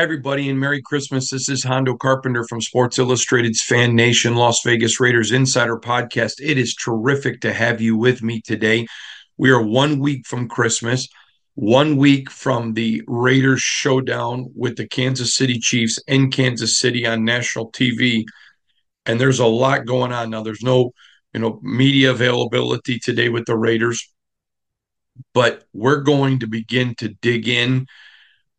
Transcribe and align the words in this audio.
Hi, 0.00 0.04
everybody, 0.04 0.48
and 0.48 0.58
Merry 0.58 0.80
Christmas. 0.80 1.28
This 1.28 1.50
is 1.50 1.62
Hondo 1.62 1.94
Carpenter 1.94 2.46
from 2.48 2.62
Sports 2.62 2.98
Illustrated's 2.98 3.62
Fan 3.62 3.94
Nation 3.94 4.34
Las 4.34 4.62
Vegas 4.64 4.98
Raiders 4.98 5.30
Insider 5.30 5.78
Podcast. 5.78 6.40
It 6.40 6.56
is 6.56 6.74
terrific 6.74 7.42
to 7.42 7.52
have 7.52 7.82
you 7.82 7.98
with 7.98 8.22
me 8.22 8.40
today. 8.40 8.86
We 9.36 9.50
are 9.50 9.60
one 9.60 9.98
week 9.98 10.26
from 10.26 10.48
Christmas, 10.48 11.06
one 11.52 11.98
week 11.98 12.30
from 12.30 12.72
the 12.72 13.02
Raiders 13.06 13.60
showdown 13.60 14.50
with 14.56 14.78
the 14.78 14.88
Kansas 14.88 15.34
City 15.34 15.58
Chiefs 15.58 15.98
in 16.06 16.30
Kansas 16.30 16.78
City 16.78 17.06
on 17.06 17.26
national 17.26 17.70
TV. 17.70 18.24
And 19.04 19.20
there's 19.20 19.38
a 19.38 19.44
lot 19.44 19.84
going 19.84 20.12
on 20.12 20.30
now. 20.30 20.42
There's 20.42 20.62
no, 20.62 20.94
you 21.34 21.40
know, 21.40 21.60
media 21.62 22.12
availability 22.12 23.00
today 23.00 23.28
with 23.28 23.44
the 23.44 23.54
Raiders, 23.54 24.10
but 25.34 25.64
we're 25.74 26.00
going 26.00 26.38
to 26.38 26.46
begin 26.46 26.94
to 27.00 27.08
dig 27.08 27.48
in 27.48 27.86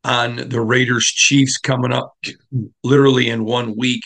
on 0.04 0.50
the 0.50 0.62
Raiders 0.62 1.06
Chiefs 1.06 1.58
coming 1.58 1.92
up 1.92 2.16
literally 2.84 3.30
in 3.30 3.46
one 3.46 3.76
week. 3.78 4.02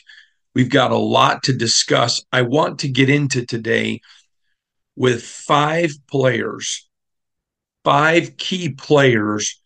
We've 0.54 0.70
got 0.70 0.92
a 0.92 0.98
lot 0.98 1.44
to 1.44 1.54
discuss. 1.54 2.24
I 2.32 2.44
want 2.44 2.80
to 2.80 2.90
get 2.90 3.10
into 3.10 3.46
today 3.46 4.02
with 4.96 5.24
five 5.24 5.92
players, 6.10 6.88
five 7.84 8.38
key 8.38 8.70
players 8.70 9.62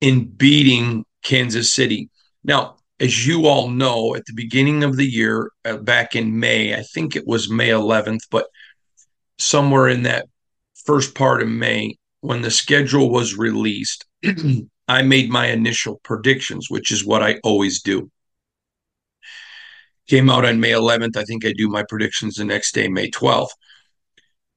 in 0.00 0.26
beating 0.26 1.04
Kansas 1.22 1.72
City. 1.72 2.08
Now, 2.44 2.76
as 3.00 3.26
you 3.26 3.46
all 3.46 3.68
know, 3.68 4.14
at 4.14 4.26
the 4.26 4.32
beginning 4.34 4.84
of 4.84 4.96
the 4.96 5.10
year, 5.10 5.50
uh, 5.64 5.78
back 5.78 6.14
in 6.14 6.38
May, 6.38 6.74
I 6.74 6.82
think 6.82 7.16
it 7.16 7.26
was 7.26 7.50
May 7.50 7.68
11th, 7.68 8.20
but 8.30 8.46
somewhere 9.38 9.88
in 9.88 10.02
that 10.04 10.26
first 10.84 11.14
part 11.14 11.42
of 11.42 11.48
May, 11.48 11.96
when 12.20 12.42
the 12.42 12.50
schedule 12.50 13.10
was 13.10 13.36
released, 13.36 14.04
I 14.90 15.02
made 15.02 15.30
my 15.30 15.46
initial 15.46 16.00
predictions, 16.02 16.68
which 16.68 16.90
is 16.90 17.06
what 17.06 17.22
I 17.22 17.38
always 17.44 17.80
do. 17.80 18.10
Came 20.08 20.28
out 20.28 20.44
on 20.44 20.58
May 20.58 20.72
11th. 20.72 21.16
I 21.16 21.22
think 21.22 21.46
I 21.46 21.52
do 21.56 21.68
my 21.68 21.84
predictions 21.84 22.34
the 22.34 22.44
next 22.44 22.74
day, 22.74 22.88
May 22.88 23.08
12th. 23.08 23.50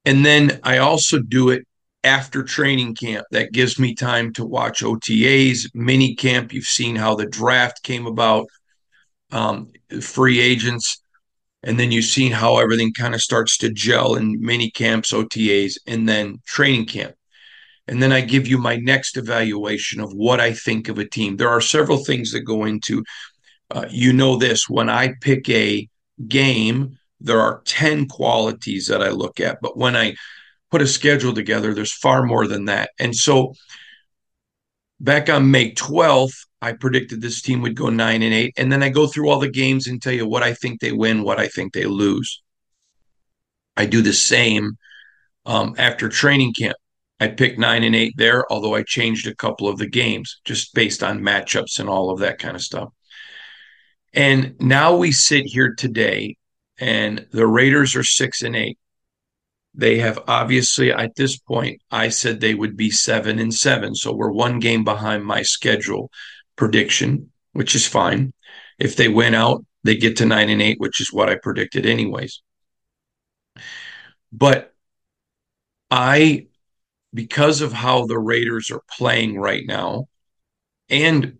And 0.05 0.25
then 0.25 0.59
I 0.63 0.79
also 0.79 1.19
do 1.19 1.51
it 1.51 1.67
after 2.03 2.41
training 2.41 2.95
camp. 2.95 3.27
That 3.29 3.51
gives 3.51 3.77
me 3.77 3.93
time 3.93 4.33
to 4.33 4.43
watch 4.43 4.81
OTAs, 4.81 5.69
mini 5.75 6.15
camp. 6.15 6.51
You've 6.51 6.65
seen 6.65 6.95
how 6.95 7.13
the 7.13 7.27
draft 7.27 7.83
came 7.83 8.07
about, 8.07 8.47
um, 9.31 9.71
free 10.01 10.39
agents. 10.39 10.99
And 11.61 11.79
then 11.79 11.91
you've 11.91 12.05
seen 12.05 12.31
how 12.31 12.57
everything 12.57 12.91
kind 12.91 13.13
of 13.13 13.21
starts 13.21 13.55
to 13.59 13.69
gel 13.69 14.15
in 14.15 14.41
mini 14.41 14.71
camps, 14.71 15.13
OTAs, 15.13 15.77
and 15.85 16.09
then 16.09 16.39
training 16.47 16.87
camp 16.87 17.13
and 17.87 18.01
then 18.01 18.11
I 18.11 18.21
give 18.21 18.47
you 18.47 18.57
my 18.57 18.77
next 18.77 19.17
evaluation 19.17 19.99
of 19.99 20.13
what 20.13 20.39
I 20.39 20.53
think 20.53 20.87
of 20.87 20.99
a 20.99 21.07
team. 21.07 21.35
There 21.35 21.49
are 21.49 21.61
several 21.61 21.97
things 21.97 22.31
that 22.31 22.41
go 22.41 22.65
into. 22.65 23.03
Uh, 23.71 23.85
you 23.89 24.13
know 24.13 24.37
this 24.37 24.69
when 24.69 24.89
I 24.89 25.15
pick 25.21 25.49
a 25.49 25.87
game, 26.27 26.97
there 27.19 27.41
are 27.41 27.61
ten 27.65 28.07
qualities 28.07 28.87
that 28.87 29.01
I 29.01 29.09
look 29.09 29.39
at, 29.39 29.59
but 29.61 29.77
when 29.77 29.95
I 29.95 30.15
put 30.69 30.81
a 30.81 30.87
schedule 30.87 31.33
together, 31.33 31.73
there's 31.73 31.93
far 31.93 32.23
more 32.23 32.47
than 32.47 32.65
that. 32.65 32.91
And 32.99 33.15
so, 33.15 33.53
back 34.99 35.29
on 35.29 35.51
May 35.51 35.73
12th, 35.73 36.45
I 36.61 36.73
predicted 36.73 37.21
this 37.21 37.41
team 37.41 37.61
would 37.61 37.75
go 37.75 37.89
nine 37.89 38.21
and 38.21 38.33
eight, 38.33 38.53
and 38.57 38.71
then 38.71 38.83
I 38.83 38.89
go 38.89 39.05
through 39.05 39.29
all 39.29 39.39
the 39.39 39.49
games 39.49 39.87
and 39.87 40.01
tell 40.01 40.13
you 40.13 40.27
what 40.27 40.43
I 40.43 40.53
think 40.53 40.79
they 40.79 40.91
win, 40.91 41.23
what 41.23 41.39
I 41.39 41.47
think 41.47 41.73
they 41.73 41.85
lose. 41.85 42.41
I 43.75 43.85
do 43.85 44.01
the 44.01 44.13
same 44.13 44.77
um, 45.45 45.75
after 45.77 46.09
training 46.09 46.53
camp. 46.53 46.77
I 47.23 47.29
picked 47.29 47.57
nine 47.57 47.83
and 47.83 47.95
eight 47.95 48.15
there, 48.17 48.51
although 48.51 48.75
I 48.75 48.83
changed 48.83 49.27
a 49.27 49.35
couple 49.35 49.69
of 49.69 49.77
the 49.77 49.87
games 49.87 50.41
just 50.43 50.73
based 50.73 51.01
on 51.01 51.21
matchups 51.21 51.79
and 51.79 51.87
all 51.87 52.09
of 52.09 52.19
that 52.19 52.37
kind 52.37 52.53
of 52.53 52.61
stuff. 52.61 52.89
And 54.13 54.55
now 54.59 54.97
we 54.97 55.13
sit 55.13 55.45
here 55.45 55.73
today, 55.73 56.35
and 56.77 57.25
the 57.31 57.47
Raiders 57.47 57.95
are 57.95 58.03
six 58.03 58.41
and 58.41 58.57
eight. 58.57 58.77
They 59.73 59.99
have 59.99 60.19
obviously 60.27 60.91
at 60.91 61.15
this 61.15 61.37
point, 61.37 61.81
I 61.89 62.09
said 62.09 62.41
they 62.41 62.55
would 62.55 62.75
be 62.75 62.91
seven 62.91 63.39
and 63.39 63.53
seven. 63.53 63.95
So 63.95 64.13
we're 64.13 64.29
one 64.29 64.59
game 64.59 64.83
behind 64.83 65.23
my 65.23 65.43
schedule 65.43 66.11
prediction, 66.57 67.31
which 67.53 67.73
is 67.73 67.87
fine. 67.87 68.33
If 68.79 68.97
they 68.97 69.07
win 69.07 69.33
out, 69.33 69.63
they 69.85 69.95
get 69.95 70.17
to 70.17 70.25
nine 70.25 70.49
and 70.49 70.61
eight, 70.61 70.79
which 70.81 70.99
is 70.99 71.13
what 71.13 71.29
I 71.29 71.35
predicted, 71.35 71.85
anyways. 71.85 72.41
But 74.33 74.73
I 75.89 76.47
because 77.13 77.61
of 77.61 77.73
how 77.73 78.05
the 78.05 78.19
Raiders 78.19 78.71
are 78.71 78.81
playing 78.89 79.37
right 79.39 79.63
now, 79.65 80.07
and 80.89 81.37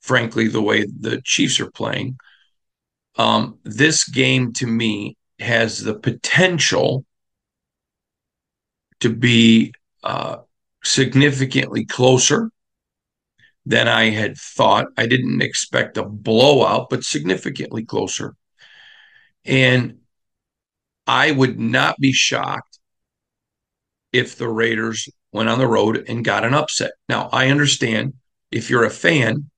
frankly, 0.00 0.48
the 0.48 0.62
way 0.62 0.84
the 0.84 1.20
Chiefs 1.24 1.60
are 1.60 1.70
playing, 1.70 2.18
um, 3.16 3.58
this 3.62 4.08
game 4.08 4.52
to 4.54 4.66
me 4.66 5.16
has 5.38 5.78
the 5.78 5.94
potential 5.94 7.04
to 9.00 9.10
be 9.10 9.72
uh, 10.02 10.38
significantly 10.82 11.84
closer 11.84 12.50
than 13.66 13.88
I 13.88 14.10
had 14.10 14.36
thought. 14.36 14.86
I 14.96 15.06
didn't 15.06 15.42
expect 15.42 15.96
a 15.96 16.04
blowout, 16.04 16.90
but 16.90 17.04
significantly 17.04 17.84
closer. 17.84 18.34
And 19.44 19.98
I 21.06 21.30
would 21.30 21.58
not 21.58 21.98
be 21.98 22.12
shocked 22.12 22.73
if 24.14 24.38
the 24.38 24.48
Raiders 24.48 25.08
went 25.32 25.48
on 25.48 25.58
the 25.58 25.66
road 25.66 26.04
and 26.08 26.24
got 26.24 26.44
an 26.44 26.54
upset. 26.54 26.92
Now, 27.08 27.28
I 27.32 27.48
understand 27.48 28.14
if 28.52 28.70
you're 28.70 28.84
a 28.84 28.90
fan, 28.90 29.50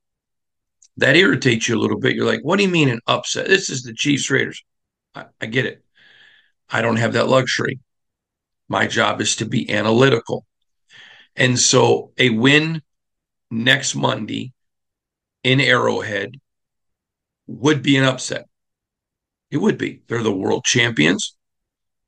that 0.96 1.14
irritates 1.14 1.68
you 1.68 1.76
a 1.76 1.78
little 1.78 2.00
bit. 2.00 2.16
You're 2.16 2.24
like, 2.24 2.40
what 2.42 2.56
do 2.56 2.62
you 2.62 2.70
mean 2.70 2.88
an 2.88 3.00
upset? 3.06 3.48
This 3.48 3.68
is 3.68 3.82
the 3.82 3.92
Chiefs 3.92 4.30
Raiders. 4.30 4.64
I, 5.14 5.26
I 5.40 5.46
get 5.46 5.66
it. 5.66 5.84
I 6.70 6.80
don't 6.80 6.96
have 6.96 7.12
that 7.12 7.28
luxury. 7.28 7.78
My 8.68 8.86
job 8.86 9.20
is 9.20 9.36
to 9.36 9.44
be 9.44 9.70
analytical. 9.70 10.46
And 11.36 11.58
so 11.58 12.12
a 12.16 12.30
win 12.30 12.80
next 13.50 13.94
Monday 13.94 14.54
in 15.44 15.60
Arrowhead 15.60 16.40
would 17.46 17.82
be 17.82 17.98
an 17.98 18.04
upset. 18.04 18.46
It 19.50 19.58
would 19.58 19.76
be. 19.76 20.02
They're 20.08 20.22
the 20.22 20.32
world 20.32 20.64
champions, 20.64 21.36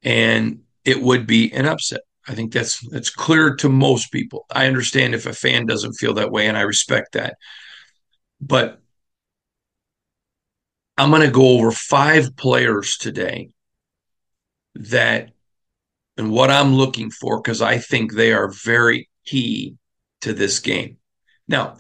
and 0.03 0.63
it 0.85 1.01
would 1.01 1.27
be 1.27 1.53
an 1.53 1.67
upset. 1.67 2.01
I 2.29 2.35
think 2.35 2.53
that's 2.53 2.87
that's 2.91 3.11
clear 3.11 3.57
to 3.57 3.69
most 3.71 4.13
people. 4.13 4.45
I 4.51 4.67
understand 4.67 5.15
if 5.15 5.25
a 5.25 5.33
fan 5.33 5.65
doesn't 5.65 5.95
feel 5.95 6.15
that 6.15 6.31
way, 6.31 6.47
and 6.47 6.59
I 6.59 6.63
respect 6.63 7.13
that. 7.13 7.37
But 8.41 8.81
I'm 10.99 11.11
going 11.11 11.23
to 11.23 11.31
go 11.31 11.49
over 11.57 11.73
five 11.73 12.37
players 12.37 12.99
today 12.99 13.51
that 14.75 15.31
and 16.19 16.31
what 16.31 16.51
I'm 16.51 16.75
looking 16.75 17.11
for 17.11 17.41
because 17.41 17.63
I 17.63 17.79
think 17.79 18.13
they 18.13 18.33
are 18.33 18.51
very 18.51 19.09
key 19.25 19.77
to 20.21 20.35
this 20.35 20.59
game. 20.59 20.99
Now, 21.47 21.77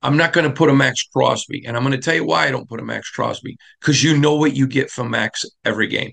I'm 0.00 0.16
not 0.16 0.32
going 0.32 0.48
to 0.48 0.54
put 0.54 0.70
a 0.70 0.74
Maxx 0.74 1.02
Crosby, 1.12 1.64
and 1.66 1.76
I'm 1.76 1.82
going 1.82 1.98
to 1.98 2.02
tell 2.02 2.14
you 2.14 2.24
why 2.24 2.46
I 2.46 2.50
don't 2.50 2.68
put 2.68 2.80
a 2.80 2.84
Maxx 2.84 3.10
Crosby 3.10 3.56
because 3.80 4.02
you 4.02 4.16
know 4.16 4.36
what 4.36 4.54
you 4.54 4.66
get 4.66 4.90
from 4.90 5.10
Maxx 5.10 5.44
every 5.64 5.88
game. 5.88 6.12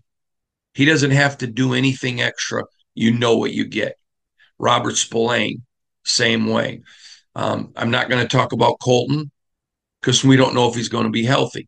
He 0.73 0.85
doesn't 0.85 1.11
have 1.11 1.37
to 1.39 1.47
do 1.47 1.73
anything 1.73 2.21
extra 2.21 2.63
you 2.93 3.11
know 3.11 3.37
what 3.37 3.53
you 3.53 3.65
get. 3.65 3.97
Robert 4.59 4.97
Spillane, 4.97 5.63
same 6.03 6.47
way. 6.47 6.81
Um, 7.35 7.71
I'm 7.75 7.91
not 7.91 8.09
going 8.09 8.21
to 8.21 8.27
talk 8.27 8.51
about 8.51 8.79
Kolton 8.79 9.31
because 10.01 10.23
we 10.23 10.35
don't 10.35 10.53
know 10.53 10.67
if 10.67 10.75
he's 10.75 10.89
going 10.89 11.05
to 11.05 11.11
be 11.11 11.23
healthy. 11.23 11.67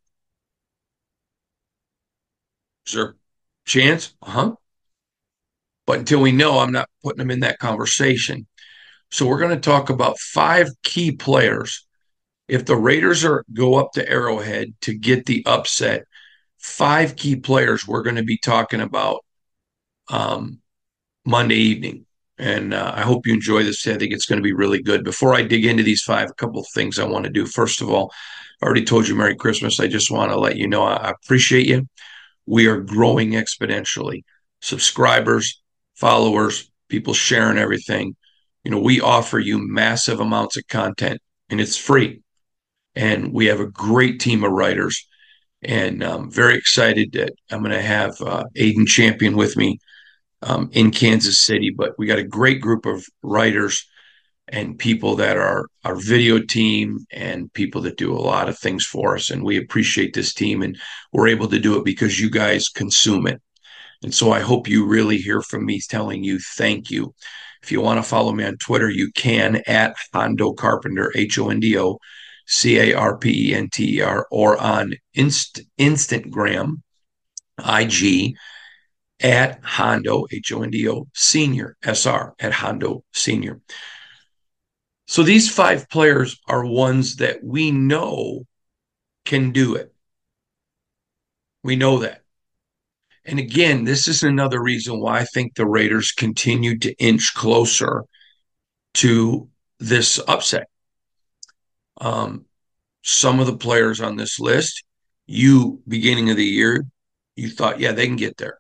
Is 2.86 2.94
there 2.94 3.16
chance? 3.66 4.14
Uh 4.22 4.32
huh. 4.32 4.56
But 5.86 6.00
until 6.00 6.22
we 6.22 6.32
know, 6.32 6.60
I'm 6.60 6.72
not 6.72 6.90
putting 7.04 7.22
him 7.22 7.32
in 7.32 7.42
that 7.42 7.60
conversation. 7.60 8.48
So 9.12 9.28
we're 9.28 9.40
going 9.40 9.56
to 9.56 9.60
talk 9.60 9.90
about 9.90 10.20
five 10.20 10.70
key 10.84 11.12
players. 11.12 11.86
If 12.48 12.66
the 12.66 12.76
Raiders 12.76 13.24
are 13.24 13.46
go 13.54 13.76
up 13.76 13.94
to 13.94 14.10
Arrowhead 14.10 14.74
to 14.82 14.94
get 14.94 15.26
the 15.26 15.44
upset, 15.46 16.06
five 16.58 17.16
key 17.16 17.36
players 17.36 17.88
we're 17.88 18.04
going 18.04 18.16
to 18.16 18.24
be 18.24 18.38
talking 18.38 18.82
about 18.82 19.24
um, 20.10 20.60
Monday 21.26 21.56
evening. 21.56 22.06
And 22.38 22.74
uh, 22.74 22.92
I 22.96 23.02
hope 23.02 23.28
you 23.28 23.34
enjoy 23.34 23.64
this. 23.64 23.88
I 23.88 23.98
think 23.98 24.12
it's 24.12 24.26
going 24.26 24.40
to 24.40 24.44
be 24.44 24.54
really 24.54 24.82
good. 24.82 25.04
Before 25.04 25.36
I 25.36 25.44
dig 25.44 25.66
into 25.66 25.84
these 25.84 26.02
five, 26.02 26.30
a 26.30 26.34
couple 26.34 26.60
of 26.60 26.68
things 26.74 26.98
I 26.98 27.06
want 27.06 27.26
to 27.26 27.32
do. 27.32 27.46
First 27.46 27.82
of 27.82 27.90
all, 27.90 28.12
I 28.62 28.66
already 28.66 28.84
told 28.84 29.08
you 29.08 29.16
Merry 29.16 29.36
Christmas. 29.36 29.80
I 29.80 29.88
just 29.88 30.12
want 30.12 30.32
to 30.32 30.40
let 30.40 30.58
you 30.58 30.68
know 30.68 30.84
I 30.84 31.12
appreciate 31.12 31.68
you. 31.68 31.88
We 32.46 32.68
are 32.68 32.82
growing 32.82 33.32
exponentially. 33.32 34.24
Subscribers, 34.62 35.62
followers, 35.96 36.70
people 36.90 37.14
sharing 37.14 37.58
everything. 37.58 38.16
You 38.64 38.72
know, 38.72 38.80
we 38.80 39.00
offer 39.00 39.40
you 39.40 39.60
massive 39.60 40.20
amounts 40.20 40.58
of 40.58 40.68
content 40.68 41.22
and 41.50 41.62
it's 41.62 41.78
free. 41.78 42.22
And 42.96 43.34
we 43.34 43.48
have 43.48 43.60
a 43.60 43.68
great 43.68 44.20
team 44.20 44.44
of 44.44 44.52
writers. 44.52 45.08
And 45.62 46.04
I'm 46.04 46.32
very 46.32 46.58
excited 46.58 47.14
that 47.14 47.34
I'm 47.52 47.60
going 47.60 47.72
to 47.72 47.82
have 47.82 48.20
uh, 48.22 48.44
Aiden 48.58 48.88
Champion 48.88 49.36
with 49.36 49.56
me 49.56 49.80
um, 50.44 50.70
in 50.74 50.92
Kansas 50.92 51.40
City. 51.40 51.70
But 51.76 51.98
we 51.98 52.06
got 52.06 52.20
a 52.20 52.24
great 52.24 52.62
group 52.62 52.86
of 52.86 53.06
writers, 53.22 53.86
and 54.50 54.78
people 54.78 55.16
that 55.16 55.38
are 55.38 55.68
our 55.84 55.96
video 55.96 56.40
team 56.40 57.06
and 57.12 57.52
people 57.54 57.82
that 57.82 57.98
do 57.98 58.14
a 58.14 58.20
lot 58.20 58.50
of 58.50 58.58
things 58.58 58.86
for 58.86 59.16
us. 59.16 59.30
And 59.30 59.44
we 59.44 59.58
appreciate 59.58 60.14
this 60.14 60.34
team 60.34 60.62
and 60.62 60.78
we're 61.12 61.30
able 61.30 61.48
to 61.48 61.60
do 61.60 61.78
it 61.78 61.86
because 61.86 62.20
you 62.20 62.30
guys 62.30 62.68
consume 62.68 63.28
it. 63.28 63.42
And 64.04 64.14
so 64.14 64.32
I 64.32 64.42
hope 64.42 64.68
you 64.68 64.86
really 64.86 65.18
hear 65.18 65.42
from 65.42 65.66
me 65.66 65.80
telling 65.80 66.24
you 66.24 66.40
thank 66.40 66.92
you. 66.92 67.14
If 67.64 67.72
you 67.72 67.80
want 67.80 67.98
to 67.98 68.08
follow 68.08 68.34
me 68.34 68.44
on 68.44 68.58
Twitter, 68.58 68.90
you 68.90 69.12
can 69.14 69.62
at 69.66 69.96
Hondo 70.14 70.52
Carpenter, 70.52 71.14
H 71.16 71.40
O 71.40 71.50
N 71.50 71.62
D 71.62 71.78
O 71.80 71.98
C 72.46 72.78
A 72.78 72.94
R 72.94 73.18
P 73.18 73.52
E 73.52 73.56
N 73.56 73.70
T 73.72 74.00
E 74.00 74.02
R, 74.02 74.28
or 74.30 74.58
on 74.62 74.94
Inst- 75.14 75.62
Instagram, 75.80 76.82
IG, 77.66 78.36
at 79.24 79.64
Hondo, 79.64 80.26
H 80.32 80.52
O 80.52 80.62
N 80.62 80.70
D 80.70 80.88
O 80.90 81.08
Senior, 81.14 81.78
S 81.82 82.06
R, 82.06 82.36
at 82.40 82.52
Hondo 82.52 83.04
Senior. 83.14 83.62
So 85.08 85.24
these 85.24 85.50
five 85.50 85.90
players 85.90 86.40
are 86.48 86.66
ones 86.66 87.18
that 87.18 87.44
we 87.44 87.72
know 87.72 88.44
can 89.26 89.52
do 89.52 89.76
it. 89.76 89.94
We 91.64 91.76
know 91.76 92.00
that. 92.00 92.22
And 93.26 93.40
again, 93.40 93.86
this 93.86 94.08
is 94.08 94.24
another 94.24 94.62
reason 94.62 95.00
why 95.00 95.20
I 95.20 95.26
think 95.26 95.56
the 95.56 95.66
Raiders 95.66 96.12
continue 96.12 96.78
to 96.80 96.94
inch 96.96 97.34
closer 97.34 98.04
to 98.96 99.50
this 99.80 100.20
upset. 100.28 100.68
Um, 102.02 102.46
some 103.02 103.40
of 103.40 103.48
the 103.48 103.58
players 103.58 104.02
on 104.02 104.18
this 104.18 104.40
list, 104.40 104.84
you 105.26 105.82
beginning 105.88 106.30
of 106.30 106.38
the 106.38 106.46
year, 106.46 106.86
you 107.36 107.50
thought, 107.50 107.80
yeah, 107.80 107.94
they 107.94 108.08
can 108.08 108.16
get 108.18 108.38
there, 108.38 108.60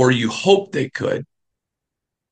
or 0.00 0.10
you 0.10 0.30
hope 0.30 0.72
they 0.72 0.88
could, 0.88 1.26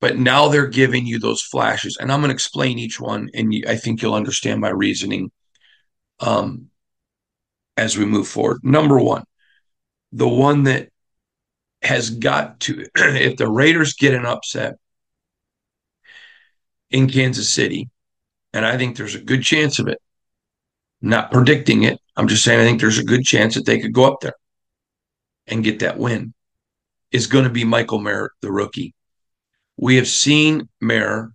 but 0.00 0.17
now 0.17 0.49
they're 0.49 0.69
giving 0.69 1.05
you 1.05 1.19
those 1.19 1.43
flashes, 1.43 1.99
and 2.00 2.11
I'm 2.11 2.20
going 2.20 2.31
to 2.31 2.35
explain 2.35 2.79
each 2.79 2.99
one, 2.99 3.29
and 3.35 3.55
I 3.69 3.76
think 3.76 4.00
you'll 4.00 4.15
understand 4.15 4.62
my 4.62 4.70
reasoning 4.70 5.31
um, 6.19 6.69
as 7.76 7.99
we 7.99 8.06
move 8.06 8.26
forward. 8.26 8.61
Number 8.62 8.99
one, 8.99 9.25
the 10.12 10.26
one 10.26 10.62
that 10.62 10.88
has 11.82 12.09
got 12.09 12.59
to, 12.61 12.87
if 12.94 13.37
the 13.37 13.50
Raiders 13.50 13.93
get 13.93 14.15
an 14.15 14.25
upset 14.25 14.76
in 16.88 17.06
Kansas 17.06 17.50
City, 17.50 17.91
and 18.55 18.65
I 18.65 18.79
think 18.79 18.97
there's 18.97 19.15
a 19.15 19.20
good 19.20 19.43
chance 19.43 19.79
of 19.79 19.88
it. 19.88 19.99
Not 21.03 21.31
predicting 21.31 21.82
it. 21.82 22.00
I'm 22.17 22.29
just 22.29 22.44
saying 22.44 22.61
I 22.61 22.65
think 22.65 22.81
there's 22.81 22.99
a 22.99 23.05
good 23.05 23.26
chance 23.26 23.56
that 23.56 23.67
they 23.67 23.79
could 23.79 23.93
go 23.93 24.11
up 24.11 24.20
there 24.23 24.37
and 25.47 25.62
get 25.62 25.81
that 25.81 25.99
win. 25.99 26.32
Is 27.10 27.26
going 27.26 27.44
to 27.44 27.50
be 27.50 27.64
Michael 27.64 28.00
Mayer, 28.00 28.31
the 28.43 28.52
rookie. 28.52 28.94
We 29.78 29.96
have 29.96 30.08
seen 30.08 30.69
Mayer 30.81 31.32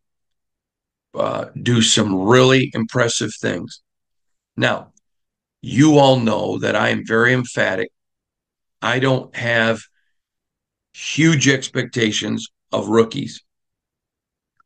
uh, 1.16 1.46
do 1.62 1.82
some 1.82 2.16
really 2.16 2.72
impressive 2.74 3.32
things. 3.42 3.82
Now, 4.56 4.94
you 5.62 5.98
all 5.98 6.20
know 6.20 6.60
that 6.60 6.76
I 6.76 6.90
am 6.90 7.06
very 7.06 7.34
emphatic. 7.34 7.90
I 8.82 9.00
don't 9.00 9.36
have 9.36 9.82
huge 10.94 11.48
expectations 11.48 12.50
of 12.72 12.90
rookies. 12.90 13.42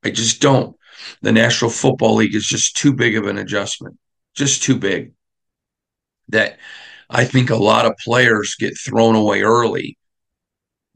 I 0.03 0.09
just 0.09 0.41
don't. 0.41 0.75
The 1.21 1.31
National 1.31 1.69
Football 1.69 2.15
League 2.15 2.35
is 2.35 2.45
just 2.45 2.75
too 2.75 2.93
big 2.93 3.15
of 3.15 3.27
an 3.27 3.37
adjustment, 3.37 3.97
just 4.35 4.63
too 4.63 4.75
big. 4.77 5.13
That 6.29 6.57
I 7.09 7.25
think 7.25 7.49
a 7.49 7.55
lot 7.55 7.85
of 7.85 7.93
players 8.03 8.55
get 8.59 8.77
thrown 8.77 9.15
away 9.15 9.41
early 9.43 9.97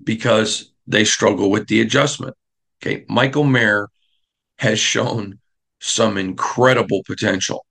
because 0.03 0.71
they 0.87 1.03
struggle 1.03 1.49
with 1.49 1.67
the 1.67 1.81
adjustment. 1.81 2.35
Okay. 2.81 3.05
Michael 3.07 3.43
Mayer 3.43 3.89
has 4.57 4.79
shown 4.79 5.39
some 5.79 6.17
incredible 6.17 7.01
potential. 7.05 7.65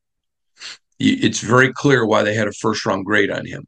It's 0.99 1.41
very 1.41 1.73
clear 1.73 2.05
why 2.05 2.23
they 2.23 2.35
had 2.35 2.49
a 2.49 2.53
first 2.53 2.85
round 2.85 3.07
grade 3.07 3.31
on 3.31 3.47
him 3.47 3.67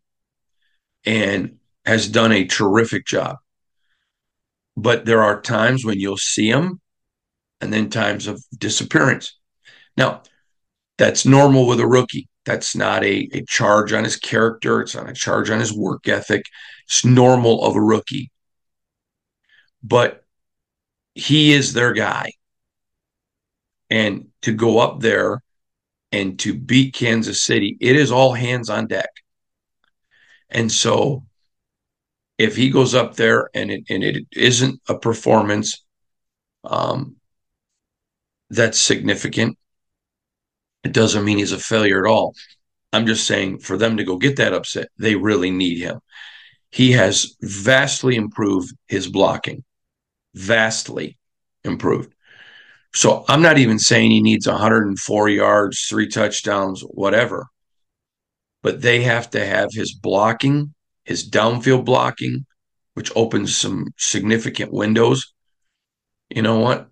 and 1.06 1.56
has 1.86 2.08
done 2.08 2.32
a 2.32 2.44
terrific 2.44 3.06
job. 3.06 3.36
But 4.76 5.04
there 5.04 5.22
are 5.22 5.40
times 5.40 5.84
when 5.84 5.98
you'll 5.98 6.16
see 6.16 6.48
him 6.48 6.80
and 7.60 7.72
then 7.72 7.90
times 7.90 8.26
of 8.26 8.42
disappearance. 8.58 9.38
Now, 9.96 10.22
that's 10.98 11.24
normal 11.24 11.66
with 11.66 11.80
a 11.80 11.86
rookie. 11.86 12.28
That's 12.44 12.74
not 12.74 13.04
a, 13.04 13.28
a 13.32 13.44
charge 13.46 13.92
on 13.92 14.04
his 14.04 14.16
character. 14.16 14.80
It's 14.80 14.94
not 14.94 15.08
a 15.08 15.14
charge 15.14 15.48
on 15.48 15.60
his 15.60 15.72
work 15.72 16.08
ethic. 16.08 16.42
It's 16.86 17.04
normal 17.04 17.64
of 17.64 17.76
a 17.76 17.80
rookie. 17.80 18.31
But 19.82 20.25
he 21.14 21.52
is 21.52 21.73
their 21.73 21.93
guy. 21.93 22.32
And 23.90 24.29
to 24.43 24.52
go 24.52 24.79
up 24.79 25.00
there 25.00 25.43
and 26.11 26.38
to 26.40 26.55
beat 26.55 26.94
Kansas 26.94 27.43
City, 27.43 27.76
it 27.81 27.96
is 27.96 28.11
all 28.11 28.32
hands 28.32 28.70
on 28.70 28.87
deck. 28.87 29.11
And 30.49 30.70
so 30.70 31.25
if 32.38 32.56
he 32.56 32.70
goes 32.70 32.94
up 32.94 33.14
there 33.17 33.49
and 33.55 33.70
it, 33.70 33.84
and 33.88 34.02
it 34.02 34.26
isn't 34.32 34.81
a 34.88 34.99
performance 34.99 35.84
um, 36.64 37.17
that's 38.50 38.79
significant, 38.79 39.58
it 40.84 40.93
doesn't 40.93 41.25
mean 41.25 41.38
he's 41.38 41.52
a 41.52 41.58
failure 41.58 42.05
at 42.05 42.11
all. 42.11 42.34
I'm 42.93 43.06
just 43.06 43.26
saying 43.26 43.61
for 43.61 43.76
them 43.76 43.96
to 43.96 44.05
go 44.05 44.17
get 44.17 44.37
that 44.37 44.52
upset, 44.52 44.88
they 44.99 45.14
really 45.14 45.50
need 45.50 45.79
him. 45.79 46.00
He 46.70 46.93
has 46.93 47.37
vastly 47.40 48.17
improved 48.17 48.75
his 48.88 49.08
blocking, 49.08 49.64
vastly 50.34 51.19
improved. 51.64 52.12
So 52.94 53.25
I'm 53.29 53.43
not 53.43 53.58
even 53.58 53.79
saying 53.79 54.11
he 54.11 54.20
needs 54.20 54.46
104 54.46 55.29
yards, 55.31 55.81
three 55.88 56.08
touchdowns, 56.08 56.82
whatever. 56.82 57.46
But 58.62 58.82
they 58.82 59.02
have 59.02 59.31
to 59.31 59.44
have 59.44 59.69
his 59.73 59.94
blocking, 59.94 60.75
his 61.05 61.29
downfield 61.29 61.84
blocking, 61.84 62.44
which 62.94 63.11
opens 63.17 63.56
some 63.56 63.88
significant 63.96 64.73
windows. 64.73 65.32
You 66.29 66.43
know 66.43 66.58
what? 66.58 66.88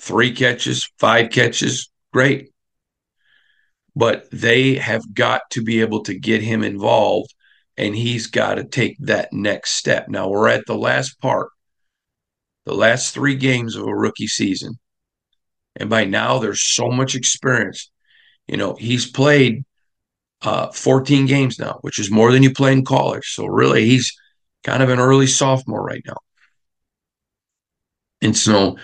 Three 0.00 0.32
catches, 0.32 0.90
five 0.98 1.30
catches, 1.30 1.90
great. 2.12 2.50
But 3.94 4.28
they 4.30 4.74
have 4.76 5.02
got 5.12 5.42
to 5.50 5.62
be 5.62 5.80
able 5.80 6.02
to 6.04 6.18
get 6.18 6.42
him 6.42 6.62
involved, 6.62 7.34
and 7.76 7.94
he's 7.94 8.28
got 8.28 8.54
to 8.54 8.64
take 8.64 8.96
that 9.00 9.32
next 9.32 9.72
step. 9.72 10.08
Now 10.08 10.28
we're 10.28 10.48
at 10.48 10.66
the 10.66 10.76
last 10.76 11.20
part, 11.20 11.50
the 12.68 12.74
last 12.74 13.14
three 13.14 13.34
games 13.34 13.76
of 13.76 13.86
a 13.86 13.94
rookie 13.94 14.26
season 14.26 14.78
and 15.78 15.88
by 15.88 16.04
now, 16.04 16.38
there's 16.38 16.62
so 16.62 16.90
much 16.90 17.14
experience. 17.14 17.90
You 18.46 18.56
know, 18.56 18.74
he's 18.74 19.10
played 19.10 19.64
uh, 20.42 20.70
14 20.72 21.26
games 21.26 21.58
now, 21.58 21.78
which 21.82 21.98
is 21.98 22.10
more 22.10 22.32
than 22.32 22.42
you 22.42 22.52
play 22.52 22.72
in 22.72 22.84
college. 22.84 23.32
So 23.34 23.46
really, 23.46 23.84
he's 23.84 24.12
kind 24.64 24.82
of 24.82 24.90
an 24.90 24.98
early 24.98 25.26
sophomore 25.26 25.82
right 25.82 26.02
now. 26.06 26.16
And 28.20 28.36
so 28.36 28.76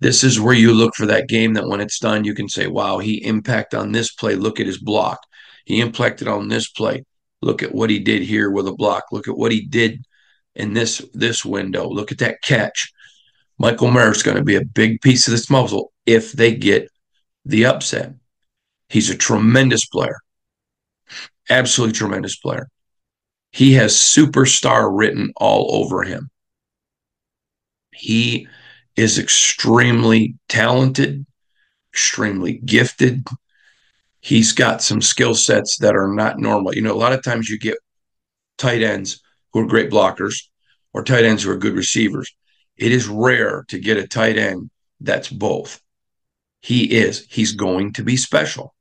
this 0.00 0.24
is 0.24 0.40
where 0.40 0.54
you 0.54 0.72
look 0.72 0.94
for 0.94 1.06
that 1.06 1.28
game 1.28 1.54
that 1.54 1.68
when 1.68 1.80
it's 1.80 1.98
done, 1.98 2.24
you 2.24 2.34
can 2.34 2.48
say, 2.48 2.66
wow, 2.66 2.98
he 2.98 3.22
impact 3.24 3.74
on 3.74 3.92
this 3.92 4.12
play. 4.12 4.34
Look 4.34 4.58
at 4.58 4.66
his 4.66 4.78
block. 4.78 5.18
He 5.66 5.80
impacted 5.80 6.28
on 6.28 6.48
this 6.48 6.70
play. 6.70 7.04
Look 7.42 7.62
at 7.62 7.74
what 7.74 7.90
he 7.90 7.98
did 7.98 8.22
here 8.22 8.50
with 8.50 8.66
a 8.66 8.72
block. 8.72 9.04
Look 9.12 9.28
at 9.28 9.36
what 9.36 9.52
he 9.52 9.66
did 9.66 10.02
in 10.54 10.72
this 10.72 11.04
this 11.12 11.44
window. 11.44 11.88
Look 11.88 12.10
at 12.10 12.18
that 12.18 12.40
catch. 12.42 12.90
Michael 13.58 13.90
Mayer 13.90 14.12
is 14.12 14.22
going 14.22 14.36
to 14.36 14.44
be 14.44 14.56
a 14.56 14.64
big 14.64 15.00
piece 15.00 15.26
of 15.26 15.32
this 15.32 15.46
puzzle 15.46 15.92
if 16.06 16.32
they 16.32 16.54
get 16.54 16.90
the 17.44 17.66
upset. 17.66 18.14
He's 18.88 19.10
a 19.10 19.16
tremendous 19.16 19.84
player, 19.86 20.18
absolutely 21.50 21.94
tremendous 21.94 22.36
player. 22.36 22.68
He 23.50 23.74
has 23.74 23.94
superstar 23.94 24.88
written 24.90 25.32
all 25.36 25.82
over 25.82 26.04
him. 26.04 26.30
He 27.92 28.46
is 28.96 29.18
extremely 29.18 30.36
talented, 30.48 31.26
extremely 31.92 32.54
gifted. 32.64 33.26
He's 34.20 34.52
got 34.52 34.82
some 34.82 35.02
skill 35.02 35.34
sets 35.34 35.78
that 35.78 35.96
are 35.96 36.12
not 36.12 36.38
normal. 36.38 36.74
You 36.74 36.82
know, 36.82 36.92
a 36.92 36.94
lot 36.94 37.12
of 37.12 37.24
times 37.24 37.48
you 37.48 37.58
get 37.58 37.78
tight 38.56 38.82
ends 38.82 39.20
who 39.52 39.60
are 39.60 39.66
great 39.66 39.90
blockers 39.90 40.44
or 40.92 41.02
tight 41.02 41.24
ends 41.24 41.42
who 41.42 41.50
are 41.50 41.56
good 41.56 41.74
receivers 41.74 42.32
it 42.78 42.92
is 42.92 43.08
rare 43.08 43.64
to 43.68 43.78
get 43.78 43.96
a 43.96 44.06
tight 44.06 44.38
end 44.38 44.70
that's 45.00 45.28
both. 45.28 45.80
He 46.60 46.84
is. 46.84 47.26
He's 47.30 47.52
going 47.52 47.92
to 47.94 48.02
be 48.02 48.16
special. 48.16 48.74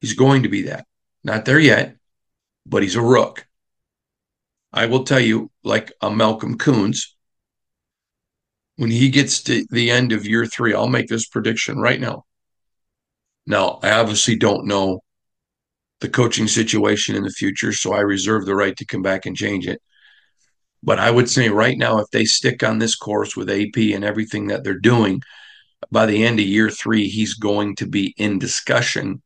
He's 0.00 0.14
going 0.14 0.44
to 0.44 0.48
be 0.48 0.62
that. 0.62 0.86
Not 1.24 1.44
there 1.44 1.58
yet, 1.58 1.96
but 2.64 2.82
he's 2.82 2.96
a 2.96 3.02
rook. 3.02 3.46
I 4.72 4.86
will 4.86 5.04
tell 5.04 5.20
you, 5.20 5.50
like 5.64 5.92
a 6.00 6.10
Malcolm 6.10 6.58
Koonce, 6.58 7.06
when 8.76 8.90
he 8.90 9.08
gets 9.08 9.42
to 9.44 9.66
the 9.70 9.90
end 9.90 10.12
of 10.12 10.26
year 10.26 10.46
three, 10.46 10.74
I'll 10.74 10.88
make 10.88 11.08
this 11.08 11.26
prediction 11.26 11.78
right 11.78 12.00
now. 12.00 12.24
Now, 13.46 13.80
I 13.82 13.92
obviously 13.92 14.36
don't 14.36 14.66
know 14.66 15.00
the 16.00 16.08
coaching 16.08 16.46
situation 16.46 17.16
in 17.16 17.24
the 17.24 17.30
future, 17.30 17.72
so 17.72 17.92
I 17.92 18.00
reserve 18.00 18.46
the 18.46 18.54
right 18.54 18.76
to 18.76 18.84
come 18.84 19.02
back 19.02 19.26
and 19.26 19.34
change 19.34 19.66
it. 19.66 19.82
But 20.82 20.98
I 20.98 21.10
would 21.10 21.28
say 21.28 21.48
right 21.48 21.76
now, 21.76 21.98
if 21.98 22.10
they 22.10 22.24
stick 22.24 22.62
on 22.62 22.78
this 22.78 22.94
course 22.94 23.36
with 23.36 23.50
AP 23.50 23.76
and 23.76 24.04
everything 24.04 24.46
that 24.48 24.64
they're 24.64 24.78
doing, 24.78 25.22
by 25.90 26.06
the 26.06 26.24
end 26.24 26.40
of 26.40 26.46
year 26.46 26.70
three, 26.70 27.08
he's 27.08 27.34
going 27.34 27.76
to 27.76 27.86
be 27.86 28.14
in 28.16 28.38
discussion 28.38 29.22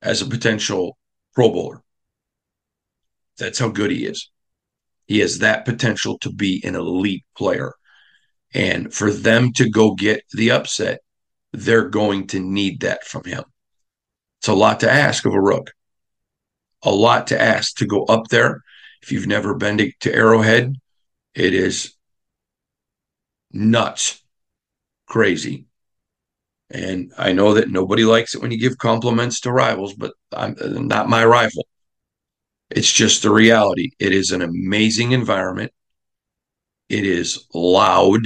as 0.00 0.20
a 0.20 0.26
potential 0.26 0.96
Pro 1.34 1.50
Bowler. 1.50 1.82
That's 3.38 3.58
how 3.58 3.68
good 3.68 3.90
he 3.90 4.04
is. 4.04 4.30
He 5.06 5.20
has 5.20 5.38
that 5.38 5.64
potential 5.64 6.18
to 6.18 6.32
be 6.32 6.62
an 6.64 6.74
elite 6.74 7.24
player. 7.36 7.74
And 8.54 8.92
for 8.92 9.10
them 9.10 9.52
to 9.54 9.68
go 9.68 9.94
get 9.94 10.24
the 10.32 10.50
upset, 10.50 11.00
they're 11.52 11.88
going 11.88 12.28
to 12.28 12.40
need 12.40 12.80
that 12.80 13.04
from 13.04 13.24
him. 13.24 13.44
It's 14.40 14.48
a 14.48 14.54
lot 14.54 14.80
to 14.80 14.90
ask 14.90 15.24
of 15.24 15.34
a 15.34 15.40
rook. 15.40 15.70
A 16.82 16.90
lot 16.90 17.28
to 17.28 17.40
ask 17.40 17.76
to 17.76 17.86
go 17.86 18.04
up 18.04 18.28
there. 18.28 18.62
If 19.02 19.12
you've 19.12 19.26
never 19.26 19.54
been 19.54 19.78
to, 19.78 19.92
to 20.00 20.14
Arrowhead, 20.14 20.74
it 21.34 21.54
is 21.54 21.94
nuts, 23.52 24.22
crazy. 25.06 25.66
And 26.70 27.12
I 27.18 27.32
know 27.32 27.54
that 27.54 27.70
nobody 27.70 28.04
likes 28.04 28.34
it 28.34 28.40
when 28.40 28.50
you 28.50 28.58
give 28.58 28.78
compliments 28.78 29.40
to 29.40 29.52
rivals, 29.52 29.94
but 29.94 30.14
I'm 30.32 30.56
not 30.88 31.08
my 31.08 31.24
rival. 31.24 31.66
It's 32.70 32.90
just 32.90 33.22
the 33.22 33.30
reality. 33.30 33.90
It 33.98 34.12
is 34.12 34.30
an 34.30 34.40
amazing 34.40 35.12
environment. 35.12 35.72
It 36.88 37.04
is 37.04 37.46
loud, 37.52 38.22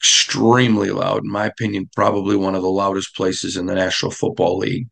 extremely 0.00 0.90
loud. 0.90 1.24
In 1.24 1.30
my 1.30 1.46
opinion, 1.46 1.90
probably 1.96 2.36
one 2.36 2.54
of 2.54 2.62
the 2.62 2.70
loudest 2.70 3.16
places 3.16 3.56
in 3.56 3.66
the 3.66 3.74
National 3.74 4.12
Football 4.12 4.58
League. 4.58 4.86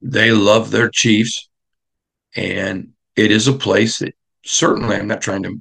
They 0.00 0.30
love 0.30 0.70
their 0.70 0.88
Chiefs, 0.88 1.48
and 2.36 2.90
it 3.16 3.32
is 3.32 3.48
a 3.48 3.52
place 3.52 3.98
that 3.98 4.14
certainly 4.44 4.94
I'm 4.94 5.08
not 5.08 5.20
trying 5.20 5.42
to 5.42 5.58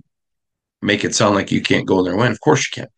make 0.82 1.04
it 1.04 1.16
sound 1.16 1.36
like 1.36 1.52
you 1.52 1.62
can't 1.62 1.88
go 1.88 2.04
there 2.04 2.14
and 2.14 2.22
win. 2.22 2.32
Of 2.32 2.42
course 2.42 2.68
you 2.68 2.84
can 2.84 2.90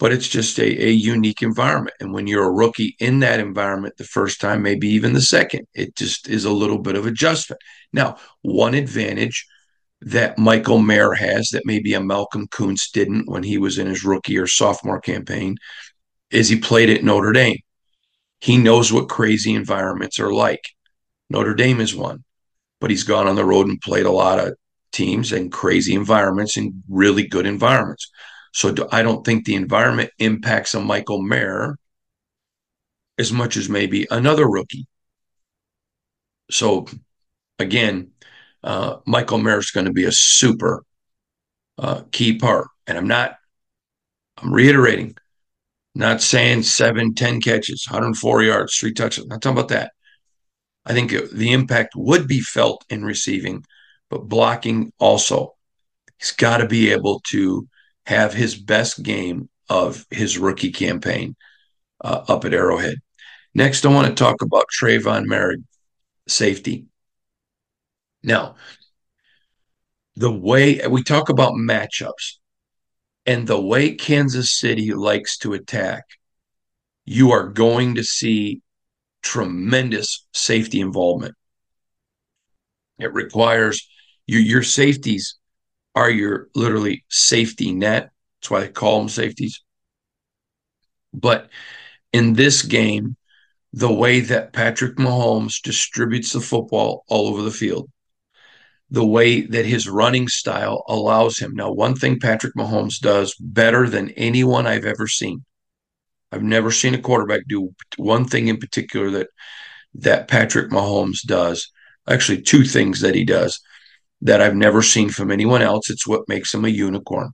but 0.00 0.14
it's 0.14 0.26
just 0.26 0.58
a, 0.58 0.86
a 0.86 0.90
unique 0.90 1.42
environment. 1.42 1.94
And 2.00 2.12
when 2.12 2.26
you're 2.26 2.46
a 2.46 2.50
rookie 2.50 2.96
in 2.98 3.20
that 3.20 3.38
environment 3.38 3.98
the 3.98 4.04
first 4.04 4.40
time, 4.40 4.62
maybe 4.62 4.88
even 4.88 5.12
the 5.12 5.20
second, 5.20 5.66
it 5.74 5.94
just 5.94 6.26
is 6.26 6.46
a 6.46 6.50
little 6.50 6.78
bit 6.78 6.96
of 6.96 7.06
adjustment. 7.06 7.60
Now, 7.92 8.16
one 8.40 8.72
advantage 8.72 9.46
that 10.00 10.38
Michael 10.38 10.78
Mayer 10.78 11.12
has 11.12 11.50
that 11.50 11.66
maybe 11.66 11.92
a 11.92 12.00
Malcolm 12.00 12.48
Koonce 12.48 12.90
didn't 12.90 13.30
when 13.30 13.42
he 13.42 13.58
was 13.58 13.78
in 13.78 13.86
his 13.86 14.02
rookie 14.02 14.38
or 14.38 14.46
sophomore 14.46 15.02
campaign 15.02 15.56
is 16.30 16.48
he 16.48 16.58
played 16.58 16.88
at 16.88 17.04
Notre 17.04 17.32
Dame. 17.32 17.58
He 18.40 18.56
knows 18.56 18.90
what 18.90 19.10
crazy 19.10 19.54
environments 19.54 20.18
are 20.18 20.32
like. 20.32 20.62
Notre 21.28 21.54
Dame 21.54 21.82
is 21.82 21.94
one, 21.94 22.24
but 22.80 22.88
he's 22.88 23.04
gone 23.04 23.28
on 23.28 23.36
the 23.36 23.44
road 23.44 23.68
and 23.68 23.78
played 23.78 24.06
a 24.06 24.10
lot 24.10 24.38
of 24.38 24.54
teams 24.92 25.32
and 25.32 25.52
crazy 25.52 25.94
environments 25.94 26.56
and 26.56 26.82
really 26.88 27.26
good 27.26 27.46
environments. 27.46 28.10
So 28.52 28.74
I 28.90 29.02
don't 29.02 29.24
think 29.24 29.44
the 29.44 29.54
environment 29.54 30.10
impacts 30.18 30.74
a 30.74 30.80
Michael 30.80 31.22
Mayer 31.22 31.76
as 33.18 33.32
much 33.32 33.56
as 33.56 33.68
maybe 33.68 34.06
another 34.10 34.48
rookie. 34.48 34.86
So 36.50 36.86
again, 37.58 38.10
uh, 38.64 38.96
Michael 39.06 39.38
Mayer 39.38 39.58
is 39.58 39.70
going 39.70 39.86
to 39.86 39.92
be 39.92 40.04
a 40.04 40.12
super 40.12 40.82
uh, 41.78 42.02
key 42.10 42.38
part. 42.38 42.68
And 42.86 42.98
I'm 42.98 43.06
not, 43.06 43.36
I'm 44.38 44.52
reiterating, 44.52 45.16
not 45.94 46.22
saying 46.22 46.64
seven, 46.64 47.14
10 47.14 47.40
catches, 47.40 47.86
104 47.88 48.42
yards, 48.42 48.76
three 48.76 48.92
touches. 48.92 49.26
Not 49.26 49.42
talking 49.42 49.58
about 49.58 49.68
that. 49.68 49.92
I 50.84 50.92
think 50.92 51.12
the 51.32 51.52
impact 51.52 51.92
would 51.94 52.26
be 52.26 52.40
felt 52.40 52.84
in 52.88 53.04
receiving, 53.04 53.64
but 54.10 54.28
blocking 54.28 54.92
also. 54.98 55.54
He's 56.18 56.32
got 56.32 56.58
to 56.58 56.66
be 56.66 56.90
able 56.90 57.22
to 57.30 57.66
have 58.04 58.34
his 58.34 58.54
best 58.56 59.02
game 59.02 59.48
of 59.70 60.04
his 60.10 60.36
rookie 60.36 60.72
campaign 60.72 61.36
uh, 62.04 62.24
up 62.28 62.44
at 62.44 62.52
Arrowhead. 62.52 62.96
Next, 63.54 63.86
I 63.86 63.88
want 63.88 64.08
to 64.08 64.14
talk 64.14 64.42
about 64.42 64.66
Trevon 64.78 65.26
Moehrig, 65.26 65.64
safety. 66.28 66.86
Now, 68.22 68.56
the 70.16 70.30
way 70.30 70.86
we 70.86 71.02
talk 71.02 71.30
about 71.30 71.54
matchups 71.54 72.36
and 73.24 73.46
the 73.46 73.60
way 73.60 73.94
Kansas 73.94 74.58
City 74.58 74.92
likes 74.92 75.38
to 75.38 75.54
attack, 75.54 76.04
you 77.04 77.30
are 77.30 77.48
going 77.48 77.94
to 77.94 78.04
see 78.04 78.60
tremendous 79.22 80.26
safety 80.32 80.80
involvement. 80.80 81.34
It 82.98 83.12
requires 83.14 83.88
your, 84.30 84.40
your 84.40 84.62
safeties 84.62 85.34
are 85.96 86.08
your 86.08 86.48
literally 86.54 87.04
safety 87.08 87.72
net. 87.72 88.10
That's 88.40 88.50
why 88.50 88.60
they 88.60 88.68
call 88.68 89.00
them 89.00 89.08
safeties. 89.08 89.60
But 91.12 91.50
in 92.12 92.34
this 92.34 92.62
game, 92.62 93.16
the 93.72 93.92
way 93.92 94.20
that 94.20 94.52
Patrick 94.52 94.96
Mahomes 94.96 95.60
distributes 95.60 96.32
the 96.32 96.40
football 96.40 97.04
all 97.08 97.26
over 97.26 97.42
the 97.42 97.50
field, 97.50 97.90
the 98.88 99.04
way 99.04 99.40
that 99.40 99.66
his 99.66 99.88
running 99.88 100.28
style 100.28 100.84
allows 100.88 101.36
him. 101.36 101.54
Now, 101.56 101.72
one 101.72 101.96
thing 101.96 102.20
Patrick 102.20 102.54
Mahomes 102.54 103.00
does 103.00 103.34
better 103.34 103.88
than 103.88 104.10
anyone 104.10 104.66
I've 104.66 104.86
ever 104.86 105.08
seen. 105.08 105.44
I've 106.30 106.44
never 106.44 106.70
seen 106.70 106.94
a 106.94 106.98
quarterback 107.00 107.42
do 107.48 107.74
one 107.96 108.26
thing 108.26 108.46
in 108.46 108.58
particular 108.58 109.10
that 109.10 109.28
that 109.94 110.28
Patrick 110.28 110.70
Mahomes 110.70 111.22
does. 111.26 111.72
Actually, 112.08 112.42
two 112.42 112.62
things 112.62 113.00
that 113.00 113.16
he 113.16 113.24
does 113.24 113.60
that 114.22 114.40
I've 114.42 114.56
never 114.56 114.82
seen 114.82 115.08
from 115.10 115.30
anyone 115.30 115.62
else. 115.62 115.90
It's 115.90 116.06
what 116.06 116.28
makes 116.28 116.52
him 116.52 116.64
a 116.64 116.68
unicorn. 116.68 117.30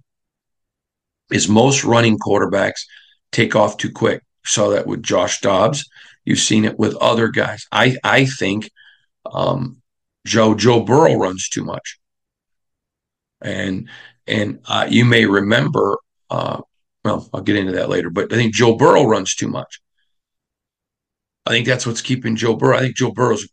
Is 1.30 1.48
most 1.48 1.84
running 1.84 2.18
quarterbacks 2.18 2.82
take 3.32 3.56
off 3.56 3.76
too 3.76 3.90
quick. 3.90 4.22
Saw 4.44 4.70
that 4.70 4.86
with 4.86 5.02
Josh 5.02 5.40
Dobbs. 5.40 5.84
You've 6.24 6.38
seen 6.38 6.64
it 6.64 6.78
with 6.78 6.94
other 6.96 7.28
guys. 7.28 7.66
I 7.72 7.96
I 8.04 8.26
think 8.26 8.70
um, 9.30 9.82
Joe 10.24 10.54
Joe 10.54 10.80
Burrow 10.80 11.14
runs 11.14 11.48
too 11.48 11.64
much, 11.64 11.98
and 13.40 13.88
and 14.26 14.60
uh, 14.66 14.86
you 14.88 15.04
may 15.04 15.26
remember. 15.26 15.98
Uh, 16.30 16.60
well, 17.04 17.28
I'll 17.32 17.42
get 17.42 17.56
into 17.56 17.72
that 17.72 17.88
later, 17.88 18.10
but 18.10 18.32
I 18.32 18.36
think 18.36 18.54
Joe 18.54 18.76
Burrow 18.76 19.04
runs 19.04 19.34
too 19.34 19.48
much. 19.48 19.80
I 21.46 21.50
think 21.50 21.66
that's 21.66 21.86
what's 21.86 22.02
keeping 22.02 22.34
Joe 22.34 22.56
Burrow. 22.56 22.76
I 22.76 22.80
think 22.80 22.96
Joe 22.96 23.12
Burrow's 23.12 23.44
a 23.44 23.48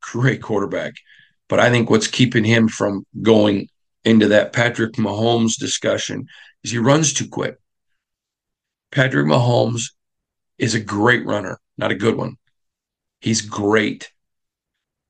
great 0.00 0.42
quarterback. 0.42 0.94
But 1.50 1.58
I 1.58 1.68
think 1.68 1.90
what's 1.90 2.06
keeping 2.06 2.44
him 2.44 2.68
from 2.68 3.04
going 3.20 3.68
into 4.04 4.28
that 4.28 4.52
Patrick 4.52 4.92
Mahomes 4.94 5.58
discussion 5.58 6.26
is 6.62 6.70
he 6.70 6.78
runs 6.78 7.12
too 7.12 7.28
quick. 7.28 7.56
Patrick 8.92 9.26
Mahomes 9.26 9.92
is 10.58 10.76
a 10.76 10.80
great 10.80 11.26
runner, 11.26 11.58
not 11.76 11.90
a 11.90 11.96
good 11.96 12.14
one. 12.14 12.36
He's 13.20 13.40
great, 13.40 14.12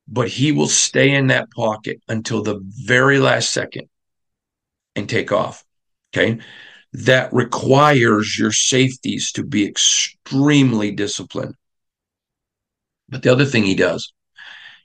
but 0.09 0.29
he 0.29 0.51
will 0.51 0.67
stay 0.67 1.13
in 1.13 1.27
that 1.27 1.51
pocket 1.51 2.01
until 2.09 2.43
the 2.43 2.59
very 2.65 3.19
last 3.19 3.53
second 3.53 3.91
and 4.97 5.09
take 5.09 5.33
off. 5.33 5.63
Okay. 6.13 6.41
That 6.95 7.33
requires 7.35 8.39
your 8.39 8.51
safeties 8.51 9.31
to 9.33 9.45
be 9.45 9.67
extremely 9.67 10.91
disciplined. 10.91 11.55
But 13.11 13.23
the 13.23 13.31
other 13.31 13.45
thing 13.45 13.65
he 13.65 13.75
does 13.75 14.11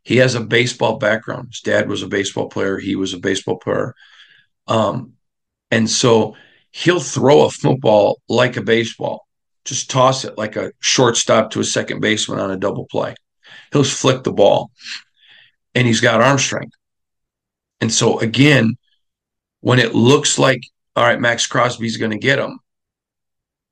he 0.05 0.17
has 0.17 0.35
a 0.35 0.39
baseball 0.39 0.97
background. 0.97 1.50
His 1.51 1.62
dad 1.62 1.89
was 1.89 2.03
a 2.03 2.07
baseball 2.07 2.47
player. 2.47 2.77
He 2.77 2.95
was 2.95 3.13
a 3.13 3.19
baseball 3.19 3.57
player. 3.57 3.93
Um, 4.67 5.13
and 5.71 5.89
so 5.89 6.35
he'll 6.71 7.00
throw 7.00 7.45
a 7.45 7.50
football 7.50 8.21
like 8.29 8.55
a 8.55 8.62
baseball, 8.62 9.27
just 9.65 9.89
toss 9.89 10.24
it 10.24 10.38
like 10.38 10.55
a 10.55 10.71
shortstop 10.79 11.51
to 11.51 11.59
a 11.59 11.65
second 11.65 12.00
baseman 12.01 12.39
on 12.39 12.51
a 12.51 12.57
double 12.57 12.85
play. 12.85 13.15
He'll 13.74 13.83
flick 13.83 14.24
the 14.24 14.31
ball, 14.31 14.71
and 15.74 15.88
he's 15.88 16.01
got 16.01 16.21
arm 16.21 16.38
strength. 16.38 16.75
And 17.81 17.91
so 17.91 18.19
again, 18.19 18.77
when 19.62 19.79
it 19.79 19.95
looks 19.95 20.38
like 20.38 20.62
all 20.95 21.03
right, 21.03 21.19
Maxx 21.19 21.45
Crosby's 21.47 21.97
going 21.97 22.12
to 22.12 22.17
get 22.17 22.39
him, 22.39 22.59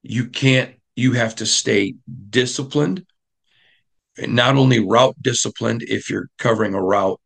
you 0.01 0.25
can't. 0.25 0.73
You 0.95 1.13
have 1.13 1.35
to 1.37 1.45
stay 1.45 1.95
disciplined 2.29 3.05
not 4.17 4.55
only 4.55 4.79
route 4.79 5.15
disciplined 5.21 5.83
if 5.83 6.09
you're 6.09 6.29
covering 6.37 6.73
a 6.73 6.81
route, 6.81 7.19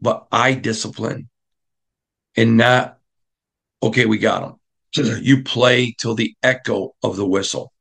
but 0.00 0.26
eye 0.32 0.54
discipline 0.54 1.28
and 2.36 2.56
not, 2.56 2.98
okay, 3.82 4.06
we 4.06 4.18
got 4.18 4.58
them. 4.94 5.22
you 5.22 5.42
play 5.42 5.94
till 5.98 6.14
the 6.14 6.34
echo 6.42 6.94
of 7.02 7.16
the 7.16 7.26
whistle. 7.26 7.72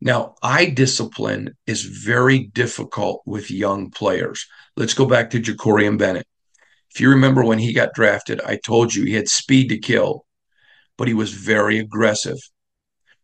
Now, 0.00 0.34
eye 0.42 0.66
discipline 0.66 1.56
is 1.66 1.82
very 1.82 2.44
difficult 2.46 3.22
with 3.26 3.50
young 3.50 3.90
players. 3.90 4.46
Let's 4.76 4.94
go 4.94 5.04
back 5.04 5.30
to 5.30 5.40
Jakorian 5.40 5.98
Bennett. 5.98 6.26
If 6.92 7.00
you 7.00 7.10
remember 7.10 7.44
when 7.44 7.58
he 7.58 7.72
got 7.72 7.94
drafted, 7.94 8.40
I 8.40 8.56
told 8.56 8.94
you 8.94 9.04
he 9.04 9.12
had 9.12 9.28
speed 9.28 9.68
to 9.68 9.78
kill, 9.78 10.24
but 10.96 11.06
he 11.06 11.14
was 11.14 11.32
very 11.32 11.78
aggressive. 11.78 12.38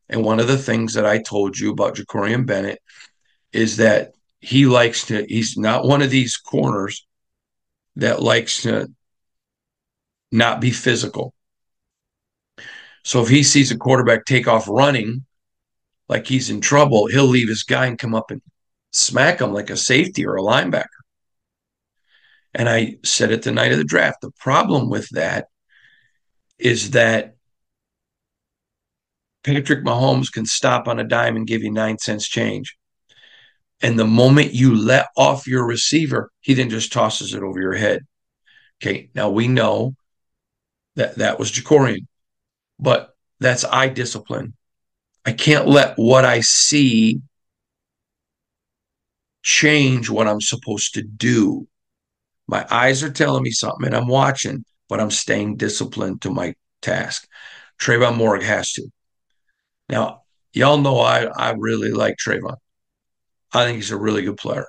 And 0.08 0.22
one 0.22 0.38
of 0.38 0.48
the 0.48 0.58
things 0.58 0.94
that 0.94 1.06
I 1.06 1.18
told 1.18 1.58
you 1.58 1.72
about 1.72 1.96
Jakorian 1.96 2.46
Bennett 2.46 2.78
is 3.52 3.78
that 3.78 4.12
he 4.46 4.64
likes 4.64 5.06
to, 5.06 5.26
he's 5.28 5.56
not 5.56 5.84
one 5.84 6.02
of 6.02 6.10
these 6.10 6.36
corners 6.36 7.04
that 7.96 8.22
likes 8.22 8.62
to 8.62 8.88
not 10.30 10.60
be 10.60 10.70
physical. 10.70 11.34
So 13.02 13.22
if 13.22 13.28
he 13.28 13.42
sees 13.42 13.72
a 13.72 13.76
quarterback 13.76 14.24
take 14.24 14.46
off 14.46 14.68
running 14.68 15.24
like 16.08 16.28
he's 16.28 16.48
in 16.48 16.60
trouble, 16.60 17.08
he'll 17.08 17.24
leave 17.24 17.48
his 17.48 17.64
guy 17.64 17.86
and 17.86 17.98
come 17.98 18.14
up 18.14 18.30
and 18.30 18.40
smack 18.92 19.40
him 19.40 19.52
like 19.52 19.68
a 19.68 19.76
safety 19.76 20.24
or 20.24 20.36
a 20.36 20.42
linebacker. 20.42 20.84
And 22.54 22.68
I 22.68 22.98
said 23.02 23.32
it 23.32 23.42
the 23.42 23.50
night 23.50 23.72
of 23.72 23.78
the 23.78 23.84
draft. 23.84 24.20
The 24.20 24.30
problem 24.38 24.88
with 24.88 25.08
that 25.08 25.48
is 26.56 26.92
that 26.92 27.34
Patrick 29.42 29.84
Mahomes 29.84 30.30
can 30.30 30.46
stop 30.46 30.86
on 30.86 31.00
a 31.00 31.04
dime 31.04 31.34
and 31.34 31.48
give 31.48 31.64
you 31.64 31.72
nine 31.72 31.98
cents 31.98 32.28
change. 32.28 32.76
And 33.82 33.98
the 33.98 34.06
moment 34.06 34.54
you 34.54 34.74
let 34.74 35.08
off 35.16 35.46
your 35.46 35.66
receiver, 35.66 36.30
he 36.40 36.54
then 36.54 36.70
just 36.70 36.92
tosses 36.92 37.34
it 37.34 37.42
over 37.42 37.60
your 37.60 37.74
head. 37.74 38.06
Okay. 38.80 39.10
Now 39.14 39.30
we 39.30 39.48
know 39.48 39.94
that 40.96 41.16
that 41.16 41.38
was 41.38 41.52
Jakorian, 41.52 42.06
but 42.78 43.14
that's 43.38 43.64
eye 43.64 43.88
discipline. 43.88 44.54
I 45.24 45.32
can't 45.32 45.66
let 45.66 45.96
what 45.96 46.24
I 46.24 46.40
see 46.40 47.20
change 49.42 50.08
what 50.08 50.26
I'm 50.26 50.40
supposed 50.40 50.94
to 50.94 51.02
do. 51.02 51.68
My 52.48 52.66
eyes 52.70 53.02
are 53.02 53.10
telling 53.10 53.42
me 53.42 53.50
something 53.50 53.86
and 53.86 53.96
I'm 53.96 54.08
watching, 54.08 54.64
but 54.88 55.00
I'm 55.00 55.10
staying 55.10 55.56
disciplined 55.56 56.22
to 56.22 56.30
my 56.30 56.54
task. 56.80 57.28
Trevon 57.80 58.16
Moehrig 58.16 58.42
has 58.42 58.72
to. 58.72 58.88
Now, 59.88 60.22
y'all 60.52 60.78
know 60.78 60.98
I, 61.00 61.24
I 61.24 61.50
really 61.58 61.90
like 61.90 62.16
Trevon. 62.16 62.56
I 63.56 63.64
think 63.64 63.76
he's 63.76 63.90
a 63.90 63.96
really 63.96 64.22
good 64.22 64.36
player. 64.36 64.66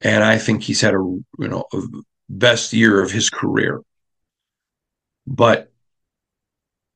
And 0.00 0.24
I 0.24 0.38
think 0.38 0.62
he's 0.62 0.80
had 0.80 0.94
a 0.94 0.98
you 0.98 1.48
know 1.48 1.64
a 1.72 1.82
best 2.28 2.72
year 2.72 3.02
of 3.02 3.10
his 3.10 3.30
career. 3.30 3.80
But 5.26 5.70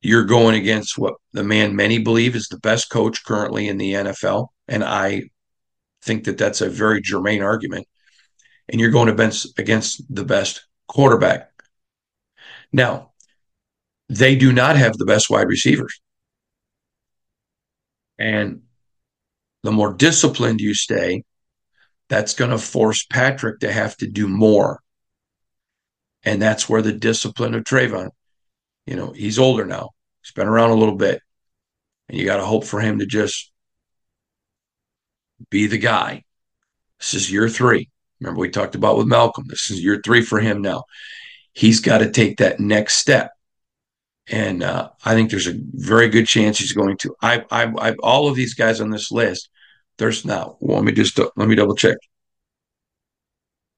you're 0.01 0.25
going 0.25 0.57
against 0.57 0.97
what 0.97 1.15
the 1.33 1.45
man 1.45 1.77
many 1.77 1.99
believe 1.99 2.35
is 2.35 2.49
the 2.49 2.59
best 2.61 2.91
coach 2.91 3.25
currently 3.25 3.69
in 3.69 3.77
the 3.77 3.93
NFL. 3.93 4.49
And 4.69 4.83
I 4.83 5.25
think 6.03 6.25
that 6.25 6.39
that's 6.39 6.61
a 6.61 6.71
very 6.71 7.01
germane 7.03 7.43
argument. 7.43 7.87
And 8.69 8.81
you're 8.81 8.91
going 8.91 9.09
against, 9.09 9.59
against 9.59 10.03
the 10.13 10.25
best 10.25 10.67
quarterback. 10.89 11.51
Now, 12.73 13.13
they 14.09 14.37
do 14.37 14.53
not 14.53 14.77
have 14.77 14.97
the 14.97 15.07
best 15.07 15.31
wide 15.31 15.49
receivers. 15.49 16.01
And 18.19 18.63
the 19.67 19.73
more 19.73 19.93
disciplined 19.93 20.61
you 20.61 20.75
stay, 20.75 21.25
that's 22.09 22.35
going 22.35 22.53
to 22.53 22.59
force 22.59 23.05
Patrick 23.05 23.59
to 23.61 23.73
have 23.73 23.97
to 23.97 24.07
do 24.07 24.29
more. 24.29 24.81
And 26.23 26.41
that's 26.41 26.69
where 26.69 26.83
the 26.83 26.93
discipline 26.93 27.53
of 27.55 27.65
Trevon, 27.65 28.11
you 28.87 28.95
know, 28.95 29.11
he's 29.11 29.41
older 29.41 29.65
now. 29.65 29.91
He's 30.23 30.31
been 30.31 30.47
around 30.47 30.71
a 30.71 30.77
little 30.77 30.95
bit. 30.95 31.21
And 32.09 32.17
you 32.17 32.25
got 32.25 32.37
to 32.37 32.45
hope 32.45 32.65
for 32.65 32.81
him 32.81 33.01
to 33.01 33.07
just 33.07 33.51
be 35.51 35.67
the 35.67 35.79
guy. 35.79 36.23
This 37.01 37.15
is 37.15 37.33
year 37.33 37.49
three. 37.49 37.91
Remember, 38.21 38.41
we 38.41 38.51
talked 38.51 38.77
about 38.77 38.97
with 38.97 39.09
Malcolm. 39.09 39.47
This 39.49 39.71
is 39.73 39.83
year 39.83 40.01
three 40.05 40.23
for 40.23 40.39
him 40.39 40.63
now. 40.63 40.85
He's 41.53 41.81
got 41.81 41.99
to 41.99 42.11
take 42.11 42.39
that 42.39 42.61
next 42.61 42.95
step. 42.95 43.33
And 44.29 44.63
uh, 44.63 44.91
I 45.05 45.15
think 45.15 45.31
there's 45.31 45.49
a 45.49 45.59
very 45.73 46.09
good 46.09 46.29
chance 46.29 46.59
he's 46.59 46.73
going 46.73 46.97
to. 46.99 47.17
I, 47.21 47.45
I, 47.51 47.65
I, 47.65 47.95
all 48.03 48.29
of 48.29 48.37
these 48.37 48.55
guys 48.55 48.81
on 48.81 48.91
this 48.91 49.11
list, 49.11 49.49
there's 49.99 50.25
not. 50.25 50.57
Well, 50.61 50.77
let 50.77 50.85
me 50.85 50.93
just 50.93 51.19
let 51.19 51.49
me 51.49 51.55
double 51.55 51.75
check. 51.75 51.97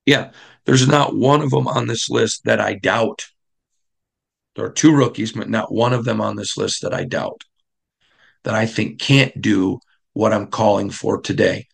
Yeah, 0.07 0.31
there's 0.64 0.88
not 0.88 1.14
one 1.14 1.43
of 1.43 1.51
them 1.51 1.69
on 1.69 1.87
this 1.87 2.09
list 2.09 2.45
that 2.45 2.61
I 2.61 2.75
doubt. 2.75 3.27
There 4.57 4.64
are 4.64 4.73
two 4.73 4.95
rookies, 4.95 5.33
but 5.33 5.51
not 5.51 5.73
one 5.73 5.93
of 5.93 6.05
them 6.05 6.21
on 6.21 6.37
this 6.37 6.57
list 6.57 6.83
that 6.83 6.95
I 6.95 7.05
doubt. 7.05 7.43
That 8.45 8.55
I 8.55 8.66
think 8.66 9.01
can't 9.01 9.38
do 9.40 9.81
what 10.14 10.33
I'm 10.33 10.47
calling 10.47 10.90
for 10.90 11.21
today. 11.21 11.66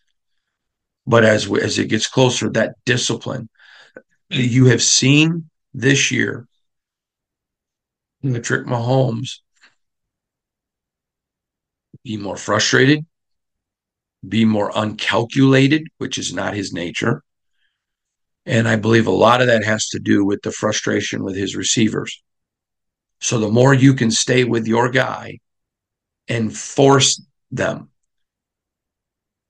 But 1.07 1.23
as 1.23 1.51
as 1.51 1.79
it 1.79 1.89
gets 1.89 2.07
closer, 2.07 2.49
that 2.51 2.75
discipline 2.85 3.49
you 4.29 4.65
have 4.65 4.81
seen 4.81 5.49
this 5.73 6.11
year, 6.11 6.47
Patrick 8.23 8.65
Mahomes 8.65 9.39
be 12.03 12.17
more 12.17 12.37
frustrated, 12.37 13.05
be 14.27 14.45
more 14.45 14.71
uncalculated, 14.75 15.87
which 15.97 16.17
is 16.17 16.33
not 16.33 16.53
his 16.53 16.73
nature. 16.73 17.23
And 18.45 18.67
I 18.67 18.75
believe 18.75 19.07
a 19.07 19.11
lot 19.11 19.41
of 19.41 19.47
that 19.47 19.63
has 19.63 19.87
to 19.89 19.99
do 19.99 20.23
with 20.23 20.41
the 20.43 20.51
frustration 20.51 21.23
with 21.23 21.35
his 21.35 21.55
receivers. 21.55 22.21
So 23.21 23.39
the 23.39 23.49
more 23.49 23.73
you 23.73 23.93
can 23.93 24.11
stay 24.11 24.43
with 24.43 24.67
your 24.67 24.89
guy 24.89 25.39
and 26.27 26.55
force 26.55 27.21
them, 27.51 27.89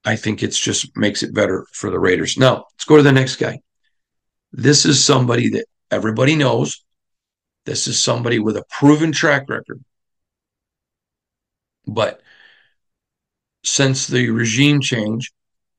I 0.06 0.16
think 0.16 0.44
it's 0.44 0.60
just 0.60 0.96
makes 0.96 1.24
it 1.24 1.34
better 1.34 1.66
for 1.74 1.90
the 1.90 2.00
Raiders. 2.00 2.38
Now, 2.38 2.66
let's 2.72 2.86
go 2.86 2.98
to 2.98 3.04
the 3.04 3.12
next 3.12 3.38
guy. 3.38 3.60
This 4.52 4.86
is 4.86 5.04
somebody 5.04 5.50
that 5.50 5.66
everybody 5.92 6.36
knows. 6.36 6.86
This 7.66 7.88
is 7.88 8.02
somebody 8.02 8.40
with 8.40 8.56
a 8.56 8.64
proven 8.70 9.12
track 9.12 9.50
record. 9.50 9.84
But 11.88 12.22
since 13.66 14.08
the 14.08 14.30
regime 14.30 14.80
change, 14.80 15.32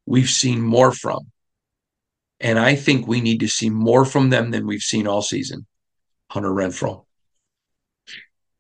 we've 0.05 0.31
seen 0.31 0.61
more 0.61 0.93
from. 0.93 1.31
And 2.41 2.59
I 2.59 2.75
think 2.75 3.07
we 3.07 3.21
need 3.21 3.41
to 3.41 3.49
see 3.49 3.71
more 3.71 4.05
from 4.05 4.31
them 4.31 4.51
than 4.51 4.67
we've 4.67 4.83
seen 4.83 5.07
all 5.07 5.23
season. 5.23 5.67
Hunter 6.31 6.51
Renfrow. 6.51 7.05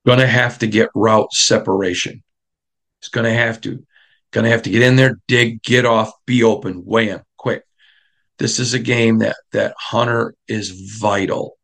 Going 0.06 0.20
to 0.20 0.26
have 0.26 0.58
to 0.60 0.66
get 0.66 0.88
route 0.94 1.32
separation. 1.32 2.22
It's 3.00 3.08
going 3.08 3.24
to 3.24 3.32
have 3.32 3.60
to. 3.62 3.84
Going 4.32 4.44
to 4.44 4.50
have 4.50 4.62
to 4.62 4.70
get 4.70 4.82
in 4.82 4.96
there, 4.96 5.20
dig, 5.28 5.62
get 5.62 5.84
off, 5.84 6.12
be 6.26 6.42
open, 6.42 6.84
wham, 6.84 7.22
quick. 7.36 7.62
This 8.38 8.58
is 8.58 8.74
a 8.74 8.78
game 8.78 9.18
that 9.18 9.36
that 9.52 9.74
Hunter 9.78 10.34
is 10.46 10.98
vital. 10.98 11.56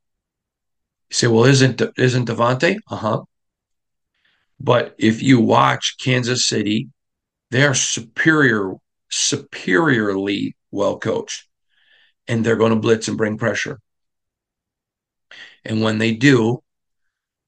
You 1.11 1.15
say, 1.15 1.27
well, 1.27 1.45
isn't 1.45 1.83
isn't 1.99 2.29
Davante? 2.29 2.79
Uh 2.91 2.97
huh. 2.97 3.23
But 4.59 4.95
if 4.97 5.23
you 5.23 5.41
watch 5.41 5.97
Kansas 5.99 6.47
City, 6.47 6.89
they 7.53 7.65
are 7.65 7.75
superior, 7.75 8.73
superiorly 9.11 10.57
well 10.71 10.99
coached 10.99 11.47
and 12.27 12.45
they're 12.45 12.57
going 12.57 12.73
to 12.73 12.81
blitz 12.81 13.09
and 13.09 13.19
bring 13.19 13.37
pressure. 13.37 13.79
And 15.63 15.83
when 15.83 15.99
they 15.99 16.15
do, 16.15 16.63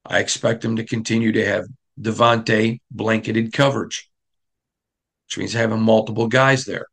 I 0.05 0.19
expect 0.19 0.61
them 0.61 0.77
to 0.77 0.85
continue 0.85 1.33
to 1.33 1.47
have 1.47 1.65
Davante 1.99 2.81
blanketed 2.91 3.55
coverage, 3.55 4.11
which 5.27 5.39
means 5.39 5.55
having 5.55 5.81
multiple 5.81 6.29
guys 6.29 6.67
there. 6.67 6.87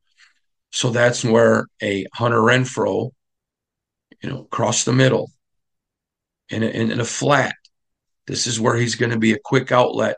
So 0.71 0.89
that's 0.89 1.25
where 1.25 1.65
a 1.83 2.05
Hunter 2.13 2.39
Renfrow, 2.39 3.11
you 4.23 4.29
know, 4.29 4.43
across 4.43 4.85
the 4.85 4.93
middle 4.93 5.29
in 6.49 6.63
a, 6.63 6.67
in 6.67 6.97
a 7.01 7.05
flat, 7.05 7.55
this 8.25 8.47
is 8.47 8.57
where 8.57 8.77
he's 8.77 8.95
going 8.95 9.11
to 9.11 9.19
be 9.19 9.33
a 9.33 9.39
quick 9.43 9.73
outlet 9.73 10.15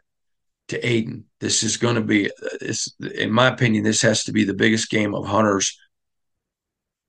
to 0.70 0.86
Aidan. 0.86 1.26
This 1.40 1.64
is 1.64 1.78
going 1.78 1.96
to 1.96 2.02
be, 2.02 2.32
this, 2.60 2.94
in 3.16 3.32
my 3.32 3.48
opinion, 3.48 3.84
this 3.84 4.02
has 4.02 4.24
to 4.26 4.32
be 4.32 4.44
the 4.44 4.54
biggest 4.54 4.90
game 4.90 5.14
of 5.14 5.26
Hunter's 5.26 5.78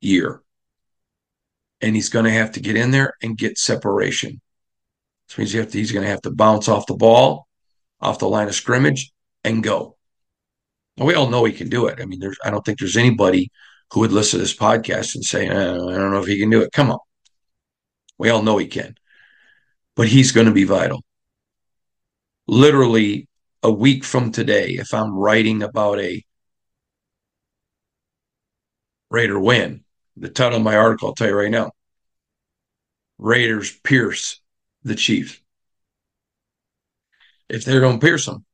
year 0.01 0.43
and 1.85 1.95
he's 1.95 2.09
going 2.09 2.25
to 2.25 2.31
have 2.31 2.53
to 2.53 2.61
get 2.61 2.77
in 2.77 2.90
there 2.90 3.12
and 3.23 3.37
get 3.37 3.59
separation. 3.59 4.40
This 5.29 5.37
means 5.37 5.53
to, 5.53 5.79
he's 5.79 5.93
going 5.93 6.05
to 6.05 6.11
have 6.11 6.23
to 6.23 6.31
bounce 6.31 6.67
off 6.67 6.87
the 6.87 6.95
ball, 6.95 7.47
off 8.01 8.19
the 8.19 8.29
line 8.29 8.49
of 8.49 8.55
scrimmage, 8.55 9.12
and 9.45 9.62
go. 9.62 9.97
We 10.97 11.14
all 11.14 11.29
know 11.29 11.45
he 11.45 11.53
can 11.53 11.69
do 11.69 11.87
it. 11.88 12.01
I 12.01 12.07
mean, 12.07 12.21
there's 12.21 12.38
I 12.43 12.51
don't 12.51 12.64
think 12.64 12.79
there's 12.79 12.97
anybody 12.97 13.51
who 13.93 14.01
would 14.01 14.12
listen 14.12 14.38
to 14.38 14.45
this 14.45 14.57
podcast 14.57 15.14
and 15.14 15.23
say, 15.23 15.51
oh, 15.51 15.88
I 15.90 15.95
don't 15.95 16.11
know 16.11 16.21
if 16.21 16.27
he 16.27 16.38
can 16.38 16.49
do 16.49 16.62
it. 16.62 16.73
Come 16.73 16.90
on. 16.90 17.01
We 18.17 18.31
all 18.31 18.43
know 18.43 18.57
he 18.57 18.67
can. 18.67 18.95
But 19.95 20.09
he's 20.09 20.33
going 20.33 20.47
to 20.47 20.53
be 20.53 20.64
vital. 20.64 21.03
Literally 22.47 23.29
a 23.64 23.72
week 23.72 24.05
from 24.05 24.31
today, 24.31 24.72
if 24.72 24.92
I'm 24.92 25.16
writing 25.16 25.62
about 25.62 25.98
a 25.98 26.22
Raider 29.11 29.40
win, 29.40 29.85
the 30.16 30.29
title 30.29 30.59
of 30.59 30.64
my 30.64 30.77
article, 30.77 31.09
I'll 31.09 31.14
tell 31.14 31.29
you 31.29 31.35
right 31.35 31.50
now. 31.50 31.72
Raiders 33.18 33.72
pierce 33.81 34.40
the 34.83 34.94
Chiefs. 34.94 35.40
If 37.48 37.64
they're 37.64 37.81
going 37.81 37.98
to 37.98 38.07
pierce 38.07 38.27
them, 38.27 38.44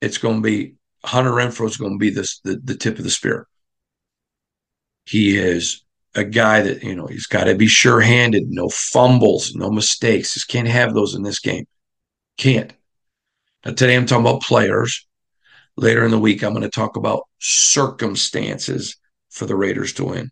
it's 0.00 0.18
going 0.18 0.36
to 0.36 0.42
be 0.42 0.74
Hunter 1.04 1.30
Renfrow 1.30 1.66
is 1.66 1.76
going 1.78 1.92
to 1.92 1.98
be 1.98 2.10
the, 2.10 2.28
the 2.44 2.74
tip 2.74 2.98
of 2.98 3.04
the 3.04 3.10
spear. 3.10 3.46
He 5.06 5.38
is 5.38 5.82
a 6.14 6.24
guy 6.24 6.60
that, 6.60 6.82
you 6.82 6.94
know, 6.94 7.06
he's 7.06 7.26
got 7.26 7.44
to 7.44 7.54
be 7.54 7.68
sure 7.68 8.00
handed, 8.00 8.44
no 8.48 8.68
fumbles, 8.68 9.54
no 9.54 9.70
mistakes. 9.70 10.34
Just 10.34 10.48
can't 10.48 10.68
have 10.68 10.92
those 10.92 11.14
in 11.14 11.22
this 11.22 11.38
game. 11.40 11.66
Can't. 12.36 12.72
Now, 13.64 13.72
today 13.72 13.94
I'm 13.94 14.06
talking 14.06 14.26
about 14.26 14.42
players. 14.42 15.06
Later 15.76 16.04
in 16.04 16.10
the 16.10 16.18
week, 16.18 16.42
I'm 16.42 16.52
going 16.52 16.62
to 16.62 16.68
talk 16.68 16.96
about 16.96 17.22
circumstances 17.38 18.96
for 19.30 19.46
the 19.46 19.56
Raiders 19.56 19.94
to 19.94 20.04
win. 20.04 20.30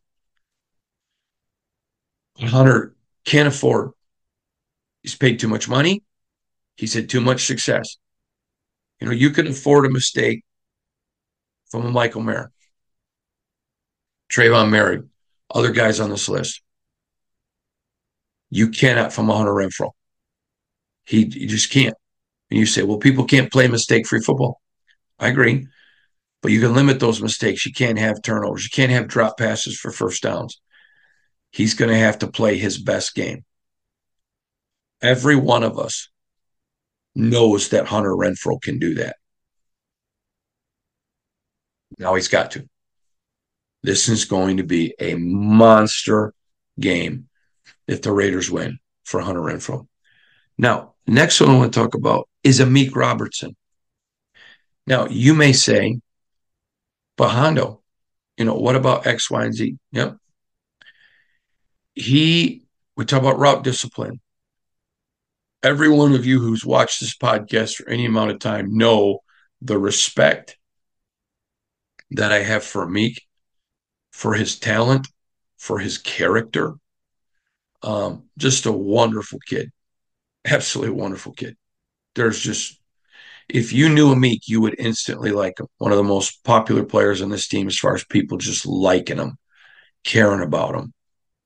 Hunter 2.38 2.94
can't 3.24 3.48
afford. 3.48 3.92
He's 5.02 5.14
paid 5.14 5.38
too 5.38 5.48
much 5.48 5.68
money. 5.68 6.02
He's 6.76 6.94
had 6.94 7.08
too 7.08 7.20
much 7.20 7.46
success. 7.46 7.96
You 9.00 9.06
know, 9.06 9.12
you 9.12 9.30
can 9.30 9.46
afford 9.46 9.86
a 9.86 9.90
mistake 9.90 10.44
from 11.70 11.86
a 11.86 11.90
Michael 11.90 12.22
Mayer, 12.22 12.50
Tre'von 14.30 14.70
Moehrig, 14.70 15.08
other 15.54 15.72
guys 15.72 16.00
on 16.00 16.10
this 16.10 16.28
list. 16.28 16.62
You 18.50 18.68
cannot 18.68 19.12
from 19.12 19.30
a 19.30 19.36
Hunter 19.36 19.52
Renfrow. 19.52 19.90
He 21.04 21.24
you 21.24 21.46
just 21.46 21.70
can't. 21.70 21.96
And 22.50 22.58
you 22.58 22.66
say, 22.66 22.82
well, 22.82 22.98
people 22.98 23.24
can't 23.24 23.52
play 23.52 23.68
mistake-free 23.68 24.20
football. 24.20 24.60
I 25.18 25.28
agree. 25.28 25.66
But 26.42 26.52
you 26.52 26.60
can 26.60 26.74
limit 26.74 27.00
those 27.00 27.22
mistakes. 27.22 27.66
You 27.66 27.72
can't 27.72 27.98
have 27.98 28.22
turnovers. 28.22 28.64
You 28.64 28.70
can't 28.72 28.90
have 28.90 29.08
drop 29.08 29.38
passes 29.38 29.78
for 29.78 29.90
first 29.90 30.22
downs. 30.22 30.60
He's 31.52 31.74
going 31.74 31.90
to 31.90 31.98
have 31.98 32.20
to 32.20 32.28
play 32.28 32.56
his 32.56 32.78
best 32.78 33.14
game. 33.14 33.44
Every 35.02 35.36
one 35.36 35.62
of 35.62 35.78
us 35.78 36.08
knows 37.14 37.68
that 37.70 37.86
Hunter 37.86 38.12
Renfrow 38.12 38.60
can 38.60 38.78
do 38.78 38.94
that. 38.94 39.16
Now 41.98 42.14
he's 42.14 42.28
got 42.28 42.52
to. 42.52 42.68
This 43.82 44.08
is 44.08 44.24
going 44.24 44.56
to 44.58 44.62
be 44.62 44.94
a 44.98 45.14
monster 45.16 46.32
game 46.78 47.28
if 47.86 48.00
the 48.00 48.12
Raiders 48.12 48.50
win 48.50 48.78
for 49.04 49.20
Hunter 49.20 49.40
Renfrow. 49.40 49.86
Now, 50.56 50.94
next 51.06 51.40
one 51.40 51.50
I 51.50 51.56
want 51.58 51.72
to 51.72 51.80
talk 51.80 51.94
about 51.94 52.28
is 52.42 52.60
Amik 52.60 52.94
Robertson. 52.94 53.56
Now, 54.86 55.06
you 55.06 55.34
may 55.34 55.52
say, 55.52 56.00
but 57.16 57.28
Hondo, 57.28 57.82
you 58.36 58.44
know, 58.44 58.54
what 58.54 58.76
about 58.76 59.06
X, 59.06 59.30
Y, 59.30 59.44
and 59.44 59.54
Z? 59.54 59.76
Yep. 59.92 60.16
He, 61.94 62.64
we 62.96 63.04
talk 63.04 63.20
about 63.20 63.38
route 63.38 63.62
discipline. 63.62 64.20
Every 65.62 65.90
one 65.90 66.14
of 66.14 66.24
you 66.24 66.40
who's 66.40 66.64
watched 66.64 67.00
this 67.00 67.16
podcast 67.16 67.76
for 67.76 67.88
any 67.88 68.06
amount 68.06 68.30
of 68.30 68.38
time 68.38 68.76
know 68.76 69.20
the 69.60 69.78
respect 69.78 70.56
that 72.12 72.32
I 72.32 72.42
have 72.42 72.64
for 72.64 72.88
Meek, 72.88 73.22
for 74.10 74.34
his 74.34 74.58
talent, 74.58 75.06
for 75.58 75.78
his 75.78 75.98
character. 75.98 76.74
Um, 77.82 78.24
just 78.38 78.66
a 78.66 78.72
wonderful 78.72 79.38
kid. 79.46 79.70
Absolutely 80.46 80.94
wonderful 80.94 81.32
kid. 81.32 81.56
There's 82.14 82.40
just, 82.40 82.80
if 83.48 83.72
you 83.72 83.88
knew 83.88 84.14
Amik, 84.14 84.40
you 84.46 84.60
would 84.60 84.76
instantly 84.78 85.30
like 85.30 85.60
him. 85.60 85.66
One 85.78 85.92
of 85.92 85.96
the 85.96 86.04
most 86.04 86.44
popular 86.44 86.84
players 86.84 87.22
on 87.22 87.30
this 87.30 87.48
team 87.48 87.66
as 87.66 87.78
far 87.78 87.94
as 87.94 88.04
people 88.04 88.38
just 88.38 88.66
liking 88.66 89.18
him, 89.18 89.36
caring 90.04 90.42
about 90.42 90.74
him. 90.74 90.92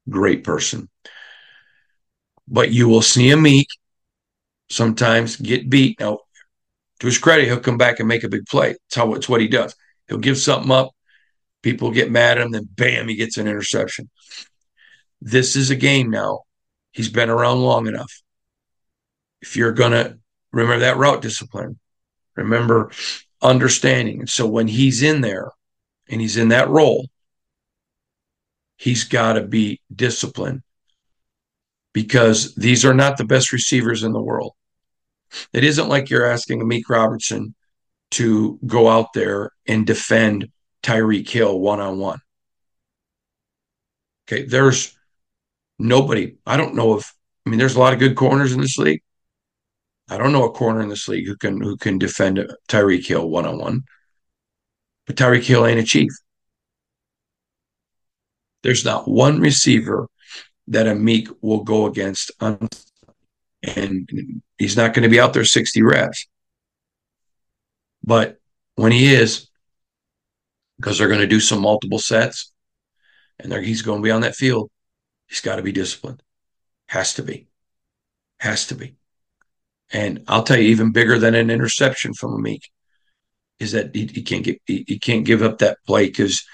Great 0.09 0.45
person. 0.45 0.89
But 2.47 2.71
you 2.71 2.89
will 2.89 3.03
see 3.03 3.29
Amik 3.29 3.67
sometimes 4.69 5.37
get 5.37 5.71
beat. 5.71 6.01
Now, 6.01 6.21
to 7.01 7.07
his 7.07 7.19
credit, 7.19 7.47
he'll 7.47 7.61
come 7.61 7.79
back 7.79 8.01
and 8.01 8.09
make 8.09 8.25
a 8.25 8.29
big 8.29 8.47
play. 8.47 8.77
It's 8.87 8.95
how 8.95 9.15
it's 9.15 9.29
what 9.29 9.41
he 9.41 9.49
does. 9.49 9.75
He'll 10.09 10.19
give 10.19 10.39
something 10.39 10.71
up. 10.71 10.91
People 11.63 11.91
get 11.91 12.11
mad 12.11 12.39
at 12.39 12.45
him, 12.45 12.53
then 12.53 12.69
bam, 12.71 13.09
he 13.09 13.15
gets 13.15 13.39
an 13.39 13.49
interception. 13.49 14.11
This 15.23 15.57
is 15.57 15.71
a 15.71 15.77
game 15.77 16.11
now. 16.11 16.43
He's 16.93 17.09
been 17.09 17.31
around 17.31 17.63
long 17.63 17.87
enough. 17.87 18.13
If 19.41 19.57
you're 19.57 19.73
to 19.73 20.19
remember 20.55 20.79
that 20.81 20.97
route 20.97 21.21
discipline, 21.21 21.79
remember 22.37 22.91
understanding. 23.43 24.21
And 24.21 24.29
so 24.29 24.47
when 24.47 24.69
he's 24.69 25.03
in 25.03 25.21
there 25.21 25.51
and 26.09 26.21
he's 26.21 26.37
in 26.37 26.49
that 26.49 26.69
role, 26.69 27.09
he's 28.77 29.05
got 29.05 29.35
to 29.35 29.43
be 29.43 29.81
disciplined 29.95 30.63
because 31.93 32.55
these 32.55 32.85
are 32.85 32.95
not 32.95 33.17
the 33.17 33.25
best 33.25 33.53
receivers 33.53 34.03
in 34.03 34.13
the 34.13 34.23
world. 34.23 34.55
It 35.53 35.65
isn't 35.65 35.89
like 35.89 36.11
you're 36.11 36.31
asking 36.31 36.61
Amik 36.61 36.89
Robertson 36.89 37.55
to 38.13 38.59
go 38.67 38.89
out 38.89 39.13
there 39.13 39.51
and 39.67 39.87
defend 39.87 40.49
Tyreek 40.83 41.29
Hill 41.29 41.59
one 41.59 41.81
on 41.81 41.99
one. 41.99 42.21
Okay, 44.29 44.45
there's 44.45 44.97
nobody. 45.79 46.37
I 46.47 46.57
don't 46.57 46.77
know 46.77 46.97
if 46.97 47.13
I 47.45 47.51
mean 47.51 47.59
there's 47.59 47.75
a 47.75 47.81
lot 47.81 47.93
of 47.93 47.99
good 47.99 48.17
corners 48.17 48.53
in 48.53 48.61
this 48.61 48.79
league. 48.79 49.03
I 50.15 50.19
don't 50.19 50.33
know 50.33 50.45
a 50.45 50.53
corner 50.53 50.81
in 50.81 50.89
this 50.89 51.09
league 51.09 51.27
who 51.27 51.37
can 51.37 51.61
who 51.61 51.77
can 51.77 51.99
defend 51.99 52.39
Tyreek 52.69 53.05
Hill 53.05 53.29
one 53.29 53.47
on 53.47 53.59
one. 53.59 53.83
But 55.07 55.17
Tyreek 55.17 55.43
Hill 55.43 55.67
ain't 55.67 55.81
a 55.81 55.83
chief. 55.83 56.13
There's 58.63 58.85
not 58.85 59.09
one 59.09 59.41
receiver 59.41 60.09
that 60.69 60.87
Amik 60.87 61.35
will 61.41 61.65
go 61.65 61.87
against, 61.87 62.31
and 62.41 62.71
he's 64.57 64.77
not 64.77 64.95
going 64.95 65.03
to 65.03 65.09
be 65.09 65.19
out 65.19 65.33
there 65.33 65.45
60 65.45 65.83
reps. 65.83 66.29
But 68.05 68.39
when 68.77 68.93
he 68.93 69.13
is, 69.13 69.49
because 70.77 70.97
they're 70.97 71.09
going 71.09 71.21
to 71.23 71.27
do 71.27 71.41
some 71.41 71.61
multiple 71.61 71.99
sets 71.99 72.53
and 73.41 73.53
he's 73.53 73.83
going 73.83 73.99
to 73.99 74.05
be 74.05 74.13
on 74.13 74.21
that 74.21 74.37
field, 74.37 74.71
he's 75.27 75.41
got 75.41 75.57
to 75.57 75.63
be 75.63 75.73
disciplined. 75.73 76.23
Has 76.87 77.15
to 77.15 77.25
be. 77.25 77.49
Has 78.39 78.69
to 78.69 78.77
be. 78.77 78.95
And 79.93 80.25
I'll 80.29 80.43
tell 80.43 80.57
you, 80.57 80.69
even 80.71 80.93
bigger 80.93 81.19
than 81.19 81.35
an 81.35 81.51
interception 81.51 82.15
from 82.15 82.43
Amik 82.43 82.63
is 83.59 83.73
that 83.73 83.95
he, 83.95 84.07
he 84.07 84.23
can't 84.23 84.45
get 84.45 84.61
he, 84.67 84.85
he, 84.87 84.99
can't 84.99 85.25
give 85.25 85.43
up 85.43 85.59
that 85.59 85.79
play 85.87 86.07
because 86.07 86.45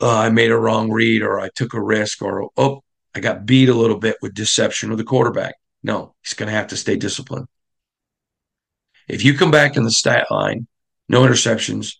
uh, 0.00 0.18
I 0.18 0.30
made 0.30 0.50
a 0.50 0.56
wrong 0.56 0.90
read 0.90 1.22
or 1.22 1.38
I 1.38 1.50
took 1.54 1.74
a 1.74 1.80
risk 1.80 2.22
or 2.22 2.50
oh 2.56 2.82
I 3.14 3.20
got 3.20 3.46
beat 3.46 3.68
a 3.68 3.74
little 3.74 3.98
bit 3.98 4.16
with 4.20 4.34
deception 4.34 4.90
of 4.90 4.98
the 4.98 5.04
quarterback. 5.04 5.54
No, 5.82 6.14
he's 6.22 6.34
going 6.34 6.48
to 6.48 6.54
have 6.54 6.66
to 6.68 6.76
stay 6.76 6.96
disciplined. 6.96 7.46
If 9.08 9.24
you 9.24 9.34
come 9.34 9.50
back 9.50 9.76
in 9.76 9.84
the 9.84 9.90
stat 9.90 10.26
line, 10.30 10.66
no 11.08 11.22
interceptions, 11.22 11.94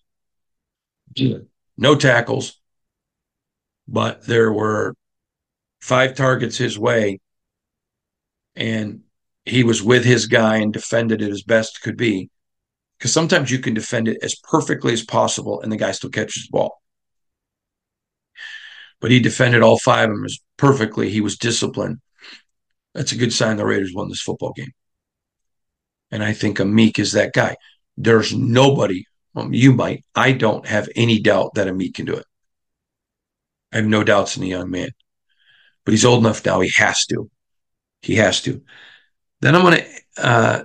no 1.78 1.94
tackles, 1.94 2.60
but 3.86 4.26
there 4.26 4.52
were 4.52 4.94
five 5.80 6.16
targets 6.16 6.58
his 6.58 6.78
way, 6.78 7.20
and 8.56 9.02
he 9.46 9.62
was 9.62 9.82
with 9.82 10.04
his 10.04 10.26
guy 10.26 10.56
and 10.56 10.72
defended 10.72 11.22
it 11.22 11.30
as 11.30 11.42
best 11.42 11.80
could 11.80 11.96
be. 11.96 12.28
Because 12.98 13.12
sometimes 13.12 13.50
you 13.50 13.58
can 13.58 13.74
defend 13.74 14.08
it 14.08 14.18
as 14.22 14.34
perfectly 14.34 14.92
as 14.92 15.04
possible, 15.04 15.60
and 15.60 15.70
the 15.70 15.76
guy 15.76 15.92
still 15.92 16.10
catches 16.10 16.44
the 16.44 16.50
ball. 16.50 16.82
But 19.00 19.10
he 19.10 19.20
defended 19.20 19.62
all 19.62 19.78
five 19.78 20.08
of 20.08 20.16
them 20.16 20.24
as 20.24 20.38
perfectly. 20.56 21.10
He 21.10 21.20
was 21.20 21.36
disciplined. 21.36 22.00
That's 22.94 23.12
a 23.12 23.16
good 23.16 23.32
sign 23.32 23.58
the 23.58 23.66
Raiders 23.66 23.92
won 23.94 24.08
this 24.08 24.22
football 24.22 24.52
game. 24.56 24.72
And 26.10 26.24
I 26.24 26.32
think 26.32 26.58
Amik 26.58 26.98
is 26.98 27.12
that 27.12 27.34
guy. 27.34 27.56
There's 27.98 28.34
nobody, 28.34 29.04
well, 29.34 29.52
you 29.52 29.72
might, 29.72 30.04
I 30.14 30.32
don't 30.32 30.66
have 30.66 30.88
any 30.96 31.20
doubt 31.20 31.54
that 31.54 31.68
Amik 31.68 31.94
can 31.94 32.06
do 32.06 32.14
it. 32.14 32.24
I 33.72 33.76
have 33.76 33.86
no 33.86 34.02
doubts 34.02 34.36
in 34.36 34.42
the 34.42 34.48
young 34.48 34.70
man. 34.70 34.90
But 35.84 35.92
he's 35.92 36.04
old 36.04 36.20
enough 36.20 36.44
now, 36.44 36.60
he 36.60 36.72
has 36.76 37.04
to. 37.06 37.30
He 38.00 38.16
has 38.16 38.40
to. 38.42 38.62
Then 39.40 39.54
I'm 39.54 39.62
going 39.62 39.78
to 39.78 40.26
uh, 40.26 40.64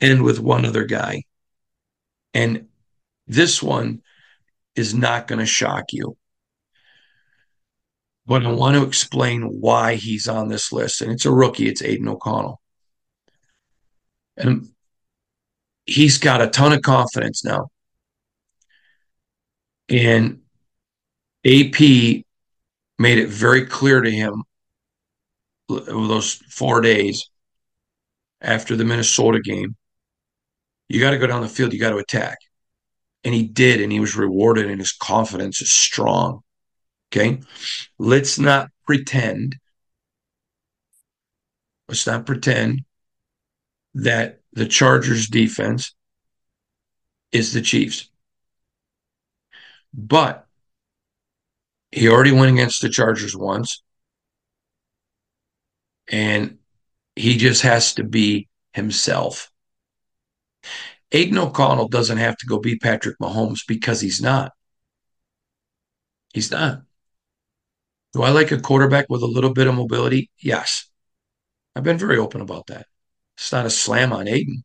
end 0.00 0.22
with 0.22 0.40
one 0.40 0.64
other 0.64 0.84
guy. 0.84 1.24
And 2.34 2.66
this 3.26 3.62
one 3.62 4.02
is 4.74 4.94
not 4.94 5.28
going 5.28 5.38
to 5.38 5.46
shock 5.46 5.86
you. 5.92 6.16
But 8.26 8.46
I 8.46 8.52
want 8.52 8.76
to 8.76 8.84
explain 8.84 9.42
why 9.42 9.96
he's 9.96 10.28
on 10.28 10.48
this 10.48 10.72
list. 10.72 11.02
And 11.02 11.12
it's 11.12 11.24
a 11.24 11.32
rookie, 11.32 11.68
it's 11.68 11.82
Aidan 11.82 12.08
O'Connell. 12.08 12.60
And 14.36 14.68
he's 15.84 16.18
got 16.18 16.42
a 16.42 16.46
ton 16.46 16.72
of 16.72 16.82
confidence 16.82 17.44
now. 17.44 17.68
And 19.88 20.40
AP 21.44 21.80
made 22.98 23.18
it 23.18 23.28
very 23.28 23.66
clear 23.66 24.00
to 24.00 24.10
him 24.10 24.44
those 25.70 26.34
four 26.48 26.80
days 26.80 27.28
after 28.40 28.76
the 28.76 28.84
Minnesota 28.84 29.40
game 29.40 29.76
you 30.90 30.98
got 30.98 31.12
to 31.12 31.18
go 31.18 31.28
down 31.28 31.40
the 31.40 31.48
field, 31.48 31.72
you 31.72 31.78
got 31.78 31.90
to 31.90 31.98
attack. 31.98 32.38
And 33.22 33.32
he 33.32 33.44
did, 33.44 33.80
and 33.80 33.92
he 33.92 34.00
was 34.00 34.16
rewarded, 34.16 34.68
and 34.68 34.80
his 34.80 34.90
confidence 34.90 35.62
is 35.62 35.70
strong. 35.70 36.40
Okay. 37.12 37.40
Let's 37.96 38.40
not 38.40 38.70
pretend, 38.86 39.56
let's 41.88 42.08
not 42.08 42.26
pretend 42.26 42.80
that 43.94 44.40
the 44.52 44.66
Chargers 44.66 45.28
defense 45.28 45.94
is 47.30 47.52
the 47.52 47.62
Chiefs. 47.62 48.10
But 49.94 50.44
he 51.92 52.08
already 52.08 52.32
went 52.32 52.52
against 52.52 52.82
the 52.82 52.88
Chargers 52.88 53.36
once. 53.36 53.80
And 56.10 56.58
he 57.16 57.38
just 57.38 57.62
has 57.62 57.94
to 57.94 58.04
be 58.04 58.48
himself. 58.74 59.50
Aidan 61.12 61.38
O'Connell 61.38 61.88
doesn't 61.88 62.18
have 62.18 62.36
to 62.38 62.46
go 62.46 62.58
be 62.58 62.76
Patrick 62.78 63.16
Mahomes 63.18 63.60
because 63.66 64.00
he's 64.02 64.20
not. 64.20 64.52
He's 66.34 66.50
not. 66.50 66.82
Do 68.12 68.22
I 68.22 68.30
like 68.30 68.50
a 68.52 68.60
quarterback 68.60 69.06
with 69.08 69.22
a 69.22 69.26
little 69.26 69.52
bit 69.52 69.66
of 69.68 69.74
mobility? 69.74 70.30
Yes. 70.38 70.90
I've 71.74 71.84
been 71.84 71.98
very 71.98 72.18
open 72.18 72.40
about 72.40 72.66
that. 72.66 72.86
It's 73.36 73.52
not 73.52 73.66
a 73.66 73.70
slam 73.70 74.12
on 74.12 74.28
Aidan. 74.28 74.64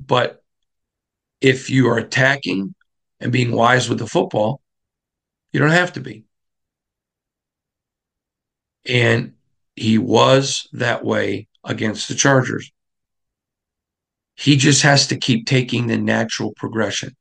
But 0.00 0.42
If 1.40 1.70
you 1.70 1.88
are 1.88 1.98
attacking 1.98 2.74
and 3.20 3.32
being 3.32 3.52
wise 3.52 3.88
with 3.88 3.98
the 3.98 4.06
football, 4.06 4.60
you 5.52 5.60
don't 5.60 5.70
have 5.70 5.92
to 5.94 6.00
be. 6.00 6.24
And 8.86 9.34
he 9.78 9.98
was 9.98 10.68
that 10.72 11.04
way 11.04 11.48
against 11.64 12.08
the 12.08 12.14
Chargers. 12.14 12.70
He 14.36 14.56
just 14.56 14.82
has 14.82 15.08
to 15.08 15.16
keep 15.16 15.46
taking 15.46 15.86
the 15.86 15.98
natural 15.98 16.52
progression. 16.56 17.16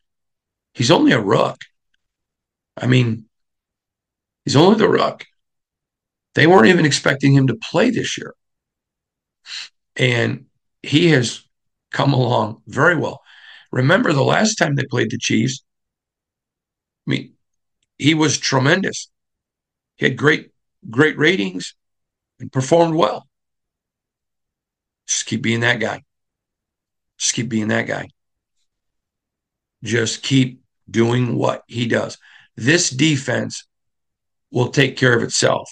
He's 0.74 0.92
only 0.92 1.12
a 1.12 1.20
rook. 1.20 1.58
I 2.76 2.86
mean, 2.86 3.26
he's 4.46 4.56
only 4.56 4.78
the 4.78 4.90
rook. 4.90 5.26
They 6.36 6.46
weren't 6.46 6.68
even 6.68 6.86
expecting 6.86 7.34
him 7.34 7.48
to 7.48 7.56
play 7.56 7.90
this 7.90 8.18
year. 8.18 8.36
And 9.96 10.46
he 10.84 11.10
has 11.10 11.44
come 11.92 12.14
along 12.14 12.62
very 12.68 12.96
well. 12.96 13.22
Remember 13.72 14.14
the 14.14 14.24
last 14.24 14.56
time 14.56 14.76
they 14.76 14.86
played 14.86 15.10
the 15.10 15.18
Chiefs? 15.18 15.64
I 17.08 17.12
mean, 17.12 17.34
he 17.98 18.14
was 18.14 18.38
tremendous. 18.38 19.10
He 19.96 20.06
had 20.06 20.16
great, 20.16 20.52
great 20.90 21.18
ratings 21.18 21.74
and 22.40 22.52
performed 22.52 22.96
well. 22.96 23.28
Just 25.08 25.26
keep 25.26 25.42
being 25.42 25.62
that 25.62 25.80
guy. 25.80 26.04
Just 27.18 27.34
keep 27.34 27.50
being 27.50 27.70
that 27.70 27.88
guy. 27.88 28.10
Just 29.84 30.24
keep 30.24 30.62
doing 30.90 31.36
what 31.36 31.64
he 31.68 31.88
does. 31.88 32.18
This 32.56 32.90
defense 32.90 33.66
will 34.52 34.70
take 34.70 34.98
care 34.98 35.16
of 35.16 35.24
itself. 35.24 35.70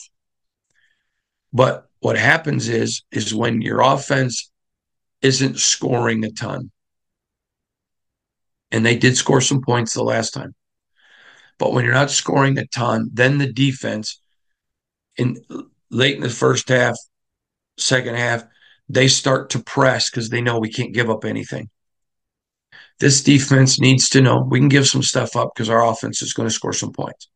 But 1.51 1.87
what 1.99 2.17
happens 2.17 2.69
is 2.69 3.03
is 3.11 3.33
when 3.33 3.61
your 3.61 3.81
offense 3.81 4.51
isn't 5.21 5.59
scoring 5.59 6.23
a 6.23 6.31
ton. 6.31 6.71
And 8.71 8.85
they 8.85 8.97
did 8.97 9.15
score 9.17 9.41
some 9.41 9.61
points 9.61 9.93
the 9.93 10.03
last 10.03 10.31
time. 10.31 10.53
But 11.57 11.71
when 11.71 11.85
you're 11.85 11.93
not 11.93 12.11
scoring 12.11 12.57
a 12.57 12.67
ton, 12.67 13.09
then 13.13 13.37
the 13.37 13.51
defense 13.51 14.21
in 15.17 15.37
late 15.95 16.15
in 16.15 16.21
the 16.21 16.29
first 16.29 16.67
half, 16.69 16.97
second 17.77 18.15
half, 18.15 18.43
they 18.89 19.07
start 19.07 19.51
to 19.51 19.63
press 19.63 20.09
because 20.09 20.29
they 20.29 20.41
know 20.41 20.59
we 20.59 20.71
can't 20.71 20.93
give 20.93 21.09
up 21.09 21.25
anything. 21.25 21.69
This 22.99 23.23
defense 23.23 23.79
needs 23.79 24.09
to 24.09 24.21
know 24.21 24.45
we 24.49 24.59
can 24.59 24.69
give 24.69 24.87
some 24.87 25.03
stuff 25.03 25.35
up 25.35 25.51
because 25.53 25.69
our 25.69 25.85
offense 25.85 26.21
is 26.21 26.33
going 26.33 26.47
to 26.47 26.53
score 26.53 26.73
some 26.73 26.91
points. 26.91 27.29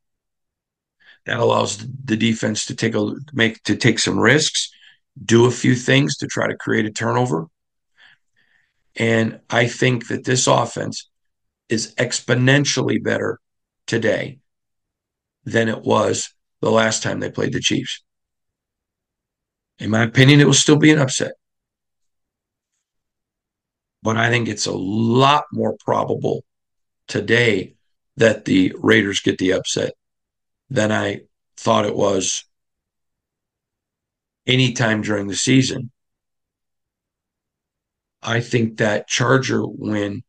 That 1.25 1.39
allows 1.39 1.77
the 1.77 2.17
defense 2.17 2.65
to 2.67 2.75
take 2.75 2.95
a 2.95 3.13
make 3.33 3.61
to 3.63 3.75
take 3.75 3.99
some 3.99 4.19
risks, 4.19 4.71
do 5.23 5.45
a 5.45 5.51
few 5.51 5.75
things 5.75 6.17
to 6.17 6.27
try 6.27 6.47
to 6.47 6.55
create 6.55 6.85
a 6.85 6.91
turnover. 6.91 7.47
And 8.95 9.39
I 9.49 9.67
think 9.67 10.07
that 10.07 10.25
this 10.25 10.47
offense 10.47 11.09
is 11.67 11.93
exponentially 11.95 13.03
better 13.03 13.39
today 13.85 14.39
than 15.45 15.69
it 15.69 15.81
was 15.81 16.33
the 16.61 16.71
last 16.71 17.03
time 17.03 17.19
they 17.19 17.31
played 17.31 17.53
the 17.53 17.59
Chiefs. 17.59 18.01
In 19.79 19.89
my 19.89 20.03
opinion, 20.03 20.41
it 20.41 20.45
will 20.45 20.53
still 20.53 20.77
be 20.77 20.91
an 20.91 20.99
upset. 20.99 21.33
But 24.01 24.17
I 24.17 24.29
think 24.29 24.47
it's 24.47 24.65
a 24.65 24.71
lot 24.71 25.45
more 25.51 25.75
probable 25.83 26.43
today 27.07 27.75
that 28.17 28.45
the 28.45 28.73
Raiders 28.77 29.21
get 29.21 29.37
the 29.37 29.53
upset 29.53 29.93
than 30.69 30.91
I 30.91 31.21
thought 31.57 31.85
it 31.85 31.95
was 31.95 32.45
anytime 34.45 35.01
during 35.01 35.27
the 35.27 35.35
season. 35.35 35.91
I 38.21 38.41
think 38.41 38.77
that 38.77 39.07
Charger 39.07 39.65
win 39.65 40.23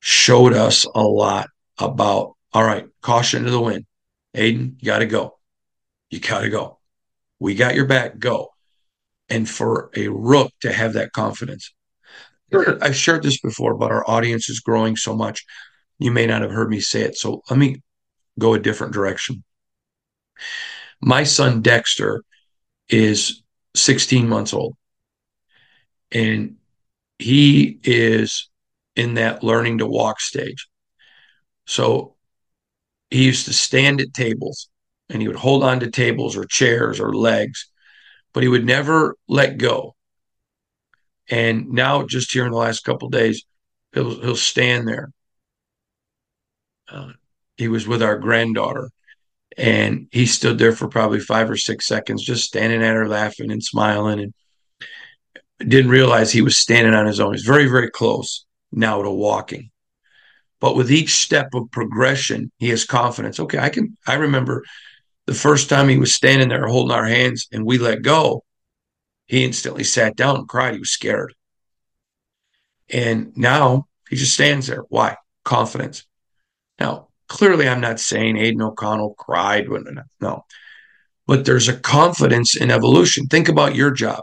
showed 0.00 0.54
us 0.54 0.86
a 0.94 1.02
lot 1.02 1.48
about 1.78 2.36
all 2.52 2.64
right, 2.64 2.86
caution 3.02 3.44
to 3.44 3.50
the 3.50 3.60
wind. 3.60 3.84
Aidan, 4.32 4.76
you 4.80 4.86
got 4.86 5.00
to 5.00 5.06
go. 5.06 5.38
You 6.08 6.20
got 6.20 6.40
to 6.40 6.48
go. 6.48 6.78
We 7.38 7.54
got 7.54 7.74
your 7.74 7.84
back. 7.84 8.18
Go. 8.18 8.48
And 9.28 9.48
for 9.48 9.90
a 9.96 10.08
rook 10.08 10.52
to 10.60 10.72
have 10.72 10.92
that 10.92 11.12
confidence, 11.12 11.72
I've 12.52 12.94
shared 12.94 13.22
this 13.22 13.40
before, 13.40 13.74
but 13.74 13.90
our 13.90 14.08
audience 14.08 14.48
is 14.48 14.60
growing 14.60 14.96
so 14.96 15.16
much. 15.16 15.44
You 15.98 16.12
may 16.12 16.26
not 16.26 16.42
have 16.42 16.52
heard 16.52 16.70
me 16.70 16.80
say 16.80 17.02
it. 17.02 17.16
So 17.16 17.42
let 17.50 17.58
me 17.58 17.82
go 18.38 18.54
a 18.54 18.58
different 18.58 18.92
direction. 18.92 19.42
My 21.00 21.24
son 21.24 21.60
Dexter 21.60 22.22
is 22.88 23.42
16 23.74 24.28
months 24.28 24.54
old, 24.54 24.76
and 26.12 26.56
he 27.18 27.80
is 27.82 28.48
in 28.94 29.14
that 29.14 29.42
learning 29.42 29.78
to 29.78 29.86
walk 29.86 30.20
stage. 30.20 30.68
So 31.66 32.14
he 33.10 33.24
used 33.24 33.46
to 33.46 33.52
stand 33.52 34.00
at 34.00 34.14
tables 34.14 34.68
and 35.08 35.20
he 35.20 35.28
would 35.28 35.36
hold 35.36 35.62
on 35.62 35.80
to 35.80 35.90
tables 35.90 36.36
or 36.36 36.44
chairs 36.44 37.00
or 37.00 37.14
legs, 37.14 37.70
but 38.36 38.42
he 38.42 38.50
would 38.50 38.66
never 38.66 39.16
let 39.28 39.56
go. 39.56 39.96
And 41.30 41.70
now, 41.70 42.04
just 42.04 42.30
here 42.30 42.44
in 42.44 42.50
the 42.52 42.58
last 42.58 42.84
couple 42.84 43.08
days, 43.08 43.46
he'll 43.94 44.20
he'll 44.20 44.36
stand 44.36 44.86
there. 44.86 45.10
Uh, 46.86 47.12
he 47.56 47.68
was 47.68 47.88
with 47.88 48.02
our 48.02 48.18
granddaughter, 48.18 48.90
and 49.56 50.08
he 50.10 50.26
stood 50.26 50.58
there 50.58 50.72
for 50.72 50.86
probably 50.86 51.18
five 51.18 51.48
or 51.48 51.56
six 51.56 51.86
seconds, 51.86 52.22
just 52.22 52.44
standing 52.44 52.82
at 52.82 52.94
her, 52.94 53.08
laughing 53.08 53.50
and 53.50 53.64
smiling, 53.64 54.20
and 54.20 55.70
didn't 55.70 55.90
realize 55.90 56.30
he 56.30 56.42
was 56.42 56.58
standing 56.58 56.92
on 56.92 57.06
his 57.06 57.20
own. 57.20 57.32
He's 57.32 57.42
very, 57.42 57.68
very 57.68 57.90
close 57.90 58.44
now 58.70 59.00
to 59.00 59.10
walking. 59.10 59.70
But 60.60 60.76
with 60.76 60.92
each 60.92 61.14
step 61.14 61.54
of 61.54 61.70
progression, 61.70 62.52
he 62.58 62.68
has 62.68 62.84
confidence. 62.84 63.40
Okay, 63.40 63.58
I 63.58 63.70
can. 63.70 63.96
I 64.06 64.16
remember 64.16 64.62
the 65.26 65.34
first 65.34 65.68
time 65.68 65.88
he 65.88 65.98
was 65.98 66.14
standing 66.14 66.48
there 66.48 66.66
holding 66.66 66.96
our 66.96 67.06
hands 67.06 67.48
and 67.52 67.66
we 67.66 67.78
let 67.78 68.02
go, 68.02 68.44
he 69.26 69.44
instantly 69.44 69.84
sat 69.84 70.16
down 70.16 70.36
and 70.36 70.48
cried. 70.48 70.74
He 70.74 70.78
was 70.78 70.90
scared. 70.90 71.34
And 72.88 73.36
now 73.36 73.88
he 74.08 74.16
just 74.16 74.34
stands 74.34 74.68
there. 74.68 74.84
Why? 74.88 75.16
Confidence. 75.44 76.04
Now, 76.78 77.08
clearly, 77.28 77.68
I'm 77.68 77.80
not 77.80 77.98
saying 77.98 78.36
Aidan 78.36 78.62
O'Connell 78.62 79.14
cried 79.18 79.68
when 79.68 80.00
no, 80.20 80.44
but 81.26 81.44
there's 81.44 81.68
a 81.68 81.76
confidence 81.76 82.56
in 82.56 82.70
evolution. 82.70 83.26
Think 83.26 83.48
about 83.48 83.74
your 83.74 83.90
job. 83.90 84.20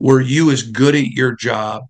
Were 0.00 0.20
you 0.20 0.50
as 0.50 0.62
good 0.62 0.96
at 0.96 1.06
your 1.06 1.34
job 1.34 1.84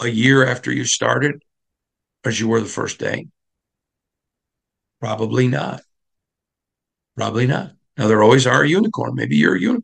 a 0.00 0.08
year 0.08 0.46
after 0.46 0.72
you 0.72 0.84
started 0.84 1.42
as 2.24 2.40
you 2.40 2.48
were 2.48 2.60
the 2.60 2.66
first 2.66 2.98
day? 2.98 3.26
Probably 5.02 5.48
not. 5.48 5.82
Probably 7.16 7.48
not. 7.48 7.72
Now, 7.98 8.06
there 8.06 8.22
always 8.22 8.46
are 8.46 8.62
a 8.62 8.68
unicorn. 8.68 9.16
Maybe 9.16 9.34
you're 9.34 9.56
a 9.56 9.60
unicorn. 9.60 9.82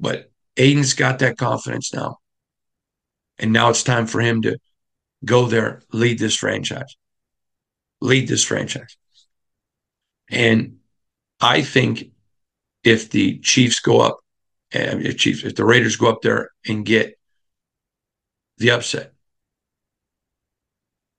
But 0.00 0.32
Aidan's 0.56 0.94
got 0.94 1.18
that 1.18 1.36
confidence 1.36 1.92
now. 1.92 2.16
And 3.38 3.52
now 3.52 3.68
it's 3.68 3.82
time 3.82 4.06
for 4.06 4.22
him 4.22 4.40
to 4.40 4.56
go 5.22 5.44
there, 5.44 5.82
lead 5.92 6.18
this 6.18 6.34
franchise, 6.34 6.96
lead 8.00 8.26
this 8.26 8.42
franchise. 8.42 8.96
And 10.30 10.78
I 11.38 11.60
think 11.60 12.12
if 12.84 13.10
the 13.10 13.38
Chiefs 13.40 13.80
go 13.80 14.00
up, 14.00 14.16
and 14.72 15.04
if 15.04 15.18
Chiefs, 15.18 15.44
if 15.44 15.56
the 15.56 15.66
Raiders 15.66 15.96
go 15.96 16.08
up 16.08 16.22
there 16.22 16.52
and 16.66 16.86
get 16.86 17.18
the 18.56 18.70
upset, 18.70 19.12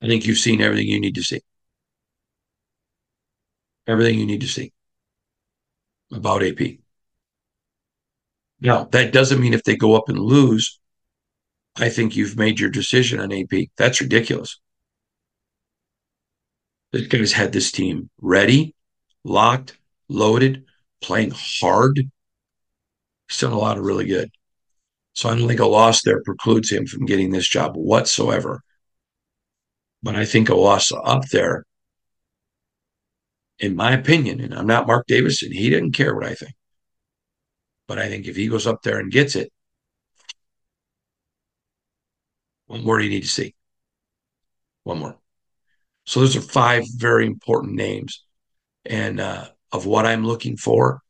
I 0.01 0.07
think 0.07 0.25
you've 0.25 0.39
seen 0.39 0.61
everything 0.61 0.87
you 0.87 0.99
need 0.99 1.15
to 1.15 1.23
see. 1.23 1.41
Everything 3.89 4.19
you 4.19 4.27
need 4.27 4.41
to 4.41 4.47
see 4.47 4.71
about 6.11 6.43
AP. 6.43 6.59
Now, 8.61 8.83
that 8.91 9.11
doesn't 9.11 9.41
mean 9.41 9.55
if 9.55 9.63
they 9.63 9.75
go 9.75 9.95
up 9.95 10.09
and 10.09 10.19
lose, 10.19 10.79
I 11.75 11.89
think 11.89 12.15
you've 12.15 12.37
made 12.37 12.59
your 12.59 12.69
decision 12.69 13.19
on 13.19 13.33
AP. 13.33 13.69
That's 13.77 13.99
ridiculous. 13.99 14.59
This 16.91 17.07
guy's 17.07 17.31
had 17.31 17.51
this 17.51 17.71
team 17.71 18.11
ready, 18.21 18.75
locked, 19.23 19.75
loaded, 20.07 20.65
playing 21.01 21.31
hard. 21.35 22.11
He's 23.27 23.39
done 23.39 23.53
a 23.53 23.57
lot 23.57 23.79
of 23.79 23.85
really 23.85 24.05
good. 24.05 24.29
So 25.13 25.29
I 25.29 25.35
don't 25.35 25.47
think 25.47 25.61
a 25.61 25.65
loss 25.65 26.03
there 26.03 26.21
precludes 26.23 26.71
him 26.71 26.85
from 26.85 27.07
getting 27.07 27.31
this 27.31 27.49
job 27.49 27.75
whatsoever. 27.75 28.61
But 30.03 30.15
I 30.15 30.25
think 30.25 30.49
a 30.49 30.55
loss 30.55 30.91
up 30.91 31.25
there, 31.29 31.65
in 33.59 33.75
my 33.75 33.91
opinion, 33.91 34.39
and 34.41 34.53
I'm 34.53 34.67
not 34.67 34.87
Mark 34.87 35.05
Davison, 35.07 35.51
he 35.51 35.69
didn't 35.69 35.91
care 35.91 36.15
what 36.15 36.25
I 36.25 36.33
think. 36.33 36.53
But 37.87 37.99
I 37.99 38.07
think 38.07 38.27
if 38.27 38.35
he 38.35 38.47
goes 38.47 38.67
up 38.67 38.81
there 38.83 38.99
and 38.99 39.11
gets 39.11 39.35
it, 39.35 39.51
one 42.67 42.83
more 42.83 42.99
do 42.99 43.03
you 43.03 43.09
need 43.09 43.23
to 43.23 43.27
see. 43.27 43.55
One 44.83 44.99
more. 44.99 45.17
So 46.05 46.19
those 46.19 46.35
are 46.35 46.41
five 46.41 46.83
very 46.95 47.25
important 47.25 47.75
names, 47.75 48.23
and 48.85 49.19
uh, 49.19 49.49
of 49.71 49.85
what 49.85 50.05
I'm 50.05 50.25
looking 50.25 50.57
for, 50.57 51.01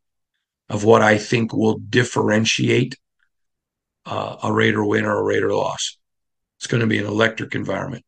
of 0.70 0.84
what 0.84 1.02
I 1.02 1.18
think 1.18 1.54
will 1.54 1.80
differentiate 1.80 2.96
uh, 4.06 4.38
a 4.44 4.52
Raider 4.52 4.84
win 4.84 5.06
or 5.06 5.20
a 5.20 5.24
Raider 5.24 5.54
loss. 5.54 5.98
It's 6.58 6.68
going 6.68 6.82
to 6.82 6.88
be 6.88 6.98
an 6.98 7.06
electric 7.06 7.56
environment. 7.56 8.04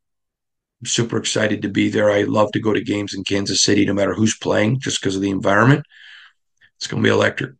Super 0.84 1.18
excited 1.18 1.62
to 1.62 1.70
be 1.70 1.90
there. 1.90 2.10
I 2.10 2.24
love 2.24 2.52
to 2.54 2.60
go 2.60 2.74
to 2.74 2.84
games 2.84 3.14
in 3.14 3.24
Kansas 3.24 3.62
City, 3.62 3.86
no 3.86 3.94
matter 3.94 4.14
who's 4.14 4.38
playing, 4.38 4.80
just 4.80 5.00
because 5.00 5.16
of 5.16 5.22
the 5.22 5.30
environment. 5.30 5.86
It's 6.78 6.88
going 6.88 7.04
to 7.04 7.08
be 7.08 7.14
electric. 7.14 7.54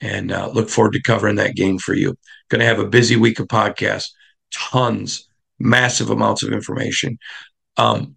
And 0.00 0.30
uh, 0.30 0.50
look 0.52 0.68
forward 0.68 0.92
to 0.92 1.02
covering 1.02 1.36
that 1.36 1.56
game 1.56 1.78
for 1.78 1.94
you. 1.94 2.14
Going 2.48 2.60
to 2.60 2.66
have 2.66 2.78
a 2.78 2.86
busy 2.86 3.16
week 3.16 3.40
of 3.40 3.48
podcasts, 3.48 4.10
tons, 4.52 5.28
massive 5.58 6.10
amounts 6.10 6.42
of 6.42 6.52
information. 6.52 7.18
Um, 7.76 8.16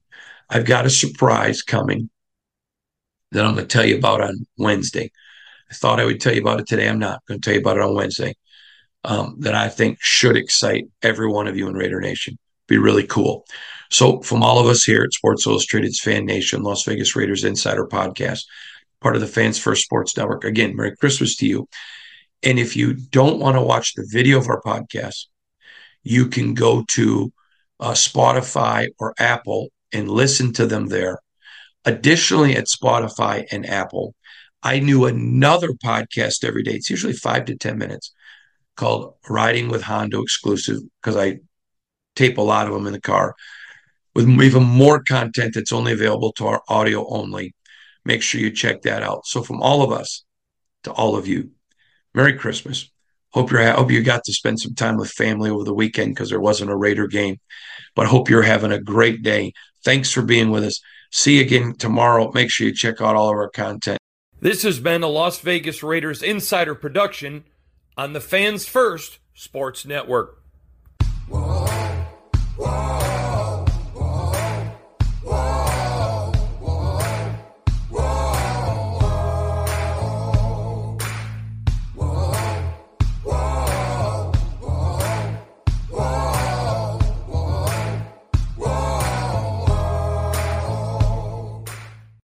I've 0.50 0.66
got 0.66 0.86
a 0.86 0.90
surprise 0.90 1.62
coming 1.62 2.10
that 3.32 3.46
I'm 3.46 3.56
going 3.56 3.68
to 3.68 3.74
tell 3.74 3.86
you 3.86 3.98
about 3.98 4.22
on 4.22 4.46
Wednesday. 4.58 5.12
I 5.70 5.74
thought 5.74 6.00
I 6.00 6.06
would 6.06 6.22
tell 6.22 6.34
you 6.34 6.42
about 6.42 6.60
it 6.60 6.68
today. 6.68 6.88
I'm 6.88 7.00
not 7.00 7.26
going 7.28 7.42
to 7.42 7.46
tell 7.46 7.54
you 7.54 7.62
about 7.62 7.78
it 7.78 7.84
on 7.84 7.96
Wednesday. 7.96 8.36
Um, 9.04 9.38
that 9.40 9.56
I 9.56 9.70
think 9.70 10.00
should 10.02 10.36
excite 10.36 10.86
every 11.02 11.30
one 11.30 11.48
of 11.48 11.56
you 11.56 11.68
in 11.68 11.76
Raider 11.76 12.02
Nation. 12.02 12.38
Be 12.68 12.78
really 12.78 13.06
cool. 13.06 13.46
So, 13.90 14.22
from 14.22 14.44
all 14.44 14.60
of 14.60 14.68
us 14.68 14.84
here 14.84 15.04
at 15.04 15.14
Sports 15.14 15.48
Illustrated's 15.48 16.00
Fan 16.00 16.26
Nation, 16.26 16.64
Las 16.64 16.84
Vegas 16.84 17.16
Raiders 17.16 17.44
Insider 17.44 17.88
Podcast, 17.88 18.44
part 19.02 19.16
of 19.16 19.22
the 19.22 19.28
Fans 19.28 19.58
First 19.58 19.84
Sports 19.84 20.18
Network. 20.18 20.44
Again, 20.44 20.76
Merry 20.76 20.96
Christmas 20.96 21.36
to 21.38 21.48
you. 21.48 21.68
And 22.44 22.60
if 22.60 22.76
you 22.76 22.94
don't 22.94 23.40
want 23.40 23.56
to 23.56 23.62
watch 23.62 23.94
the 23.94 24.08
video 24.12 24.38
of 24.38 24.48
our 24.48 24.62
podcast, 24.62 25.26
you 26.04 26.28
can 26.28 26.54
go 26.54 26.86
to 26.90 27.32
uh, 27.80 27.92
Spotify 27.92 28.88
or 29.00 29.14
Apple 29.20 29.70
and 29.92 30.10
listen 30.10 30.54
to 30.54 30.66
them 30.66 30.88
there. 30.88 31.20
Additionally, 31.86 32.56
at 32.56 32.66
Spotify 32.66 33.46
and 33.52 33.66
Apple, 33.66 34.14
I 34.62 34.80
knew 34.80 35.06
another 35.06 35.70
podcast 35.70 36.44
every 36.44 36.64
day. 36.64 36.74
It's 36.74 36.90
usually 36.90 37.14
five 37.14 37.46
to 37.46 37.56
10 37.56 37.78
minutes 37.78 38.14
called 38.76 39.16
Riding 39.30 39.70
with 39.70 39.84
Hondo 39.84 40.22
exclusive 40.22 40.80
because 41.02 41.16
I 41.16 41.40
tape 42.16 42.38
a 42.38 42.42
lot 42.42 42.68
of 42.68 42.74
them 42.74 42.88
in 42.88 42.94
the 42.94 43.02
car 43.02 43.36
with 44.18 44.28
even 44.28 44.64
more 44.64 45.00
content 45.04 45.54
that's 45.54 45.72
only 45.72 45.94
available 45.94 46.32
to 46.32 46.48
our 46.48 46.64
audio 46.68 47.08
only. 47.08 47.54
Make 48.04 48.24
sure 48.24 48.42
you 48.42 48.50
check 48.50 48.82
that 48.82 49.04
out. 49.04 49.28
So, 49.28 49.44
from 49.44 49.62
all 49.62 49.84
of 49.84 49.92
us 49.92 50.26
to 50.86 50.92
all 50.92 51.16
of 51.16 51.28
you, 51.28 51.52
Merry 52.16 52.34
Christmas. 52.34 52.90
Hope 53.30 53.52
you're 53.52 53.72
hope 53.74 53.92
you 53.92 54.02
got 54.02 54.24
to 54.24 54.34
spend 54.34 54.60
some 54.60 54.74
time 54.74 54.98
with 54.98 55.12
family 55.12 55.52
over 55.52 55.64
the 55.64 55.74
weekend 55.74 56.16
because 56.16 56.32
there 56.32 56.40
wasn't 56.40 56.72
a 56.72 56.76
Raider 56.76 57.06
game. 57.06 57.40
But 57.94 58.08
hope 58.08 58.28
you're 58.28 58.42
having 58.42 58.72
a 58.72 58.82
great 58.82 59.22
day. 59.22 59.54
Thanks 59.86 60.12
for 60.12 60.24
being 60.24 60.50
with 60.50 60.64
us. 60.64 60.82
See 61.12 61.36
you 61.36 61.42
again 61.42 61.76
tomorrow. 61.76 62.32
Make 62.32 62.50
sure 62.50 62.66
you 62.66 62.74
check 62.74 63.00
out 63.00 63.16
all 63.16 63.30
of 63.30 63.36
our 63.36 63.50
content. 63.50 64.00
This 64.40 64.64
has 64.64 64.80
been 64.80 65.04
a 65.04 65.08
Las 65.08 65.40
Vegas 65.42 65.84
Raiders 65.84 66.24
insider 66.24 66.74
production 66.74 67.44
on 67.96 68.14
the 68.14 68.22
Fans 68.22 68.68
First 68.68 69.20
Sports 69.36 69.86
Network. 69.86 70.42
Whoa, 71.28 71.68
whoa. 72.58 73.07